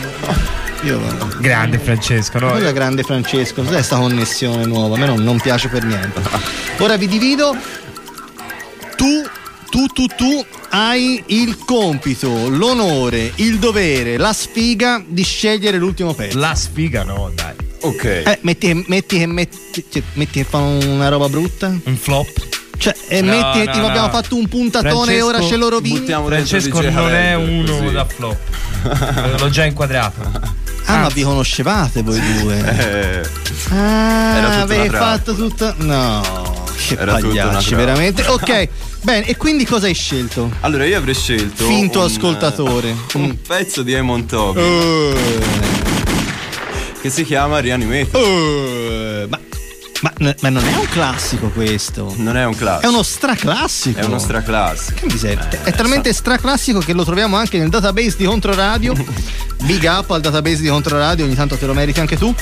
[0.81, 0.99] Io
[1.39, 2.51] Grande Francesco, no?
[2.51, 4.95] Cosa grande Francesco, cos'è sta connessione nuova?
[4.95, 6.21] A me non, non piace per niente.
[6.79, 7.55] Ora vi divido.
[8.97, 9.23] Tu,
[9.75, 16.37] tu, tu, tu hai il compito, l'onore, il dovere, la sfiga di scegliere l'ultimo pezzo.
[16.39, 17.53] La sfiga no, dai.
[17.81, 18.03] Ok.
[18.05, 21.77] Eh, metti, che- metti metti, cioè, metti che fa una roba brutta?
[21.83, 22.47] Un flop?
[22.77, 23.87] Cioè, e No, metti che no, tipo no.
[23.87, 26.05] abbiamo fatto un puntatone e ora ce lo rovini.
[26.05, 27.91] Francesco non è uno così.
[27.91, 28.37] da flop.
[29.39, 30.21] L'ho già inquadrato.
[30.85, 33.21] Ah, ma vi conoscevate voi due?
[33.21, 33.29] Eh,
[33.73, 35.73] Ah, avevi fatto tutto.
[35.79, 38.23] No, che Era pagliacci, veramente.
[38.25, 38.69] Ok,
[39.05, 40.51] bene, e quindi cosa hai scelto?
[40.61, 42.93] Allora io avrei scelto Finto un, ascoltatore.
[43.15, 43.31] un Mm.
[43.47, 45.15] pezzo di Amon Toby Eh,
[47.01, 48.21] che si chiama Reanimator.
[48.21, 49.39] eh, ma,
[50.01, 52.13] ma, ma non è un classico questo.
[52.17, 52.89] Non è un È classico.
[52.91, 53.99] uno straclassico.
[53.99, 54.99] È uno straclassico.
[54.99, 55.47] Che miseria.
[55.49, 58.93] Eh, è talmente straclassico che lo troviamo anche nel database di Controradio.
[59.63, 62.33] Big up al database di Controradio, ogni tanto te lo meriti anche tu.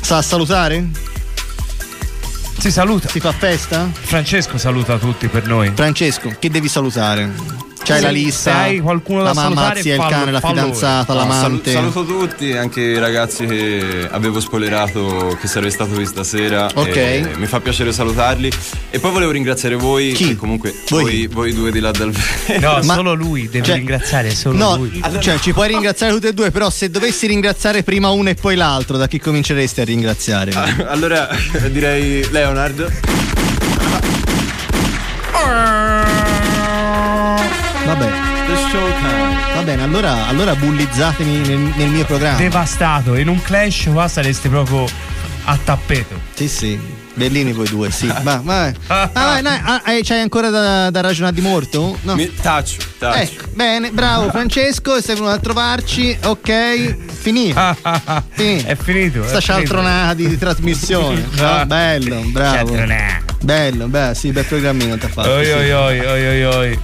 [0.00, 0.88] Sa salutare?
[2.64, 3.10] Si saluta.
[3.10, 3.90] Si fa festa?
[3.92, 5.70] Francesco saluta tutti per noi.
[5.74, 7.30] Francesco, che devi salutare?
[7.84, 8.50] C'hai la lista?
[8.52, 11.18] se hai qualcuno la da mamma, salutare, la zia, il fallo- cane, la fidanzata, No,
[11.18, 11.72] l'amante.
[11.72, 16.66] salu- saluto tutti, anche i ragazzi che avevo spoilerato che sarei stato qui stasera.
[16.74, 16.96] Ok.
[16.96, 18.50] E mi fa piacere salutarli.
[18.90, 20.12] E poi volevo ringraziare voi.
[20.12, 20.28] Chi?
[20.28, 21.02] che comunque Voi?
[21.02, 22.12] voi, voi due di là dal
[22.60, 25.02] No, Ma- solo lui, devi cioè- ringraziare solo No, lui.
[25.20, 28.56] cioè ci puoi ringraziare tutte e due, però se dovessi ringraziare prima uno e poi
[28.56, 30.52] l'altro, da chi cominceresti a ringraziare?
[30.88, 31.28] allora
[31.70, 32.92] direi Leonard.
[37.86, 38.10] Vabbè,
[39.54, 42.38] va bene, allora, allora bullizzatemi nel, nel mio programma.
[42.38, 44.86] Devastato, in un clash qua saresti proprio
[45.44, 46.18] a tappeto.
[46.34, 47.02] Sì, sì.
[47.14, 48.06] Bellini voi due, sì.
[48.22, 48.72] Va, vai.
[48.88, 51.96] Ah, ah, eh, c'hai ancora da, da ragionare di morto?
[52.02, 52.14] No.
[52.16, 53.18] Mi, taccio, taccio.
[53.18, 57.54] Ecco, bene, bravo Francesco, sei venuto a trovarci, ok, finì.
[58.30, 58.62] Finì.
[58.64, 59.22] È finito.
[59.22, 59.40] Sta è finito.
[59.40, 61.28] cialtronata di, di trasmissione.
[61.36, 61.66] no?
[61.66, 62.54] Bello, bravo.
[62.56, 63.22] Cialtronata.
[63.42, 65.30] Bello, beh, sì, bel programmino ti ha fatto.
[65.30, 65.50] Oi sì.
[65.50, 66.78] oi oi oi oi.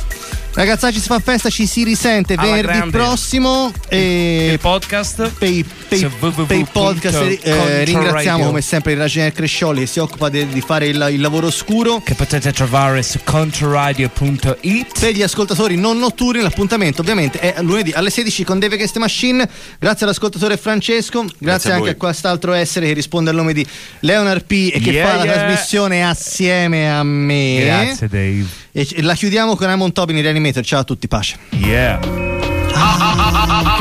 [0.53, 2.91] Ragazzacci si fa festa, ci si risente Alla venerdì grande.
[2.99, 9.81] prossimo e Il podcast per i, i podcast eh, ringraziamo come sempre il Ragione Crescioli
[9.83, 12.03] che si occupa de- di fare il, il lavoro oscuro.
[12.05, 14.99] che potete trovare su controradio.it.
[14.99, 19.01] Per gli ascoltatori non notturni, l'appuntamento ovviamente è lunedì alle 16 con Dave Against the
[19.01, 19.49] Machine.
[19.79, 23.65] Grazie all'ascoltatore Francesco, grazie, Grazie a anche a quest'altro essere che risponde al nome di
[24.01, 25.33] Leonard P e che Yeah, fa la yeah.
[25.35, 27.61] trasmissione assieme a me.
[27.63, 28.47] Grazie Dave.
[28.73, 30.65] E la chiudiamo con Amon Tobin in Reanimator.
[30.65, 31.39] Ciao a tutti, pace.
[31.51, 31.99] Yeah.
[31.99, 32.09] Che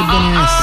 [0.04, 0.59] benessere.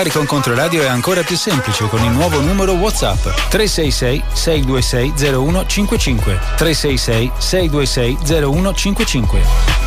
[0.00, 3.18] Comunicare con Controradio è ancora più semplice con il nuovo numero WhatsApp.
[3.50, 9.79] 366 626 0155 366 626 0155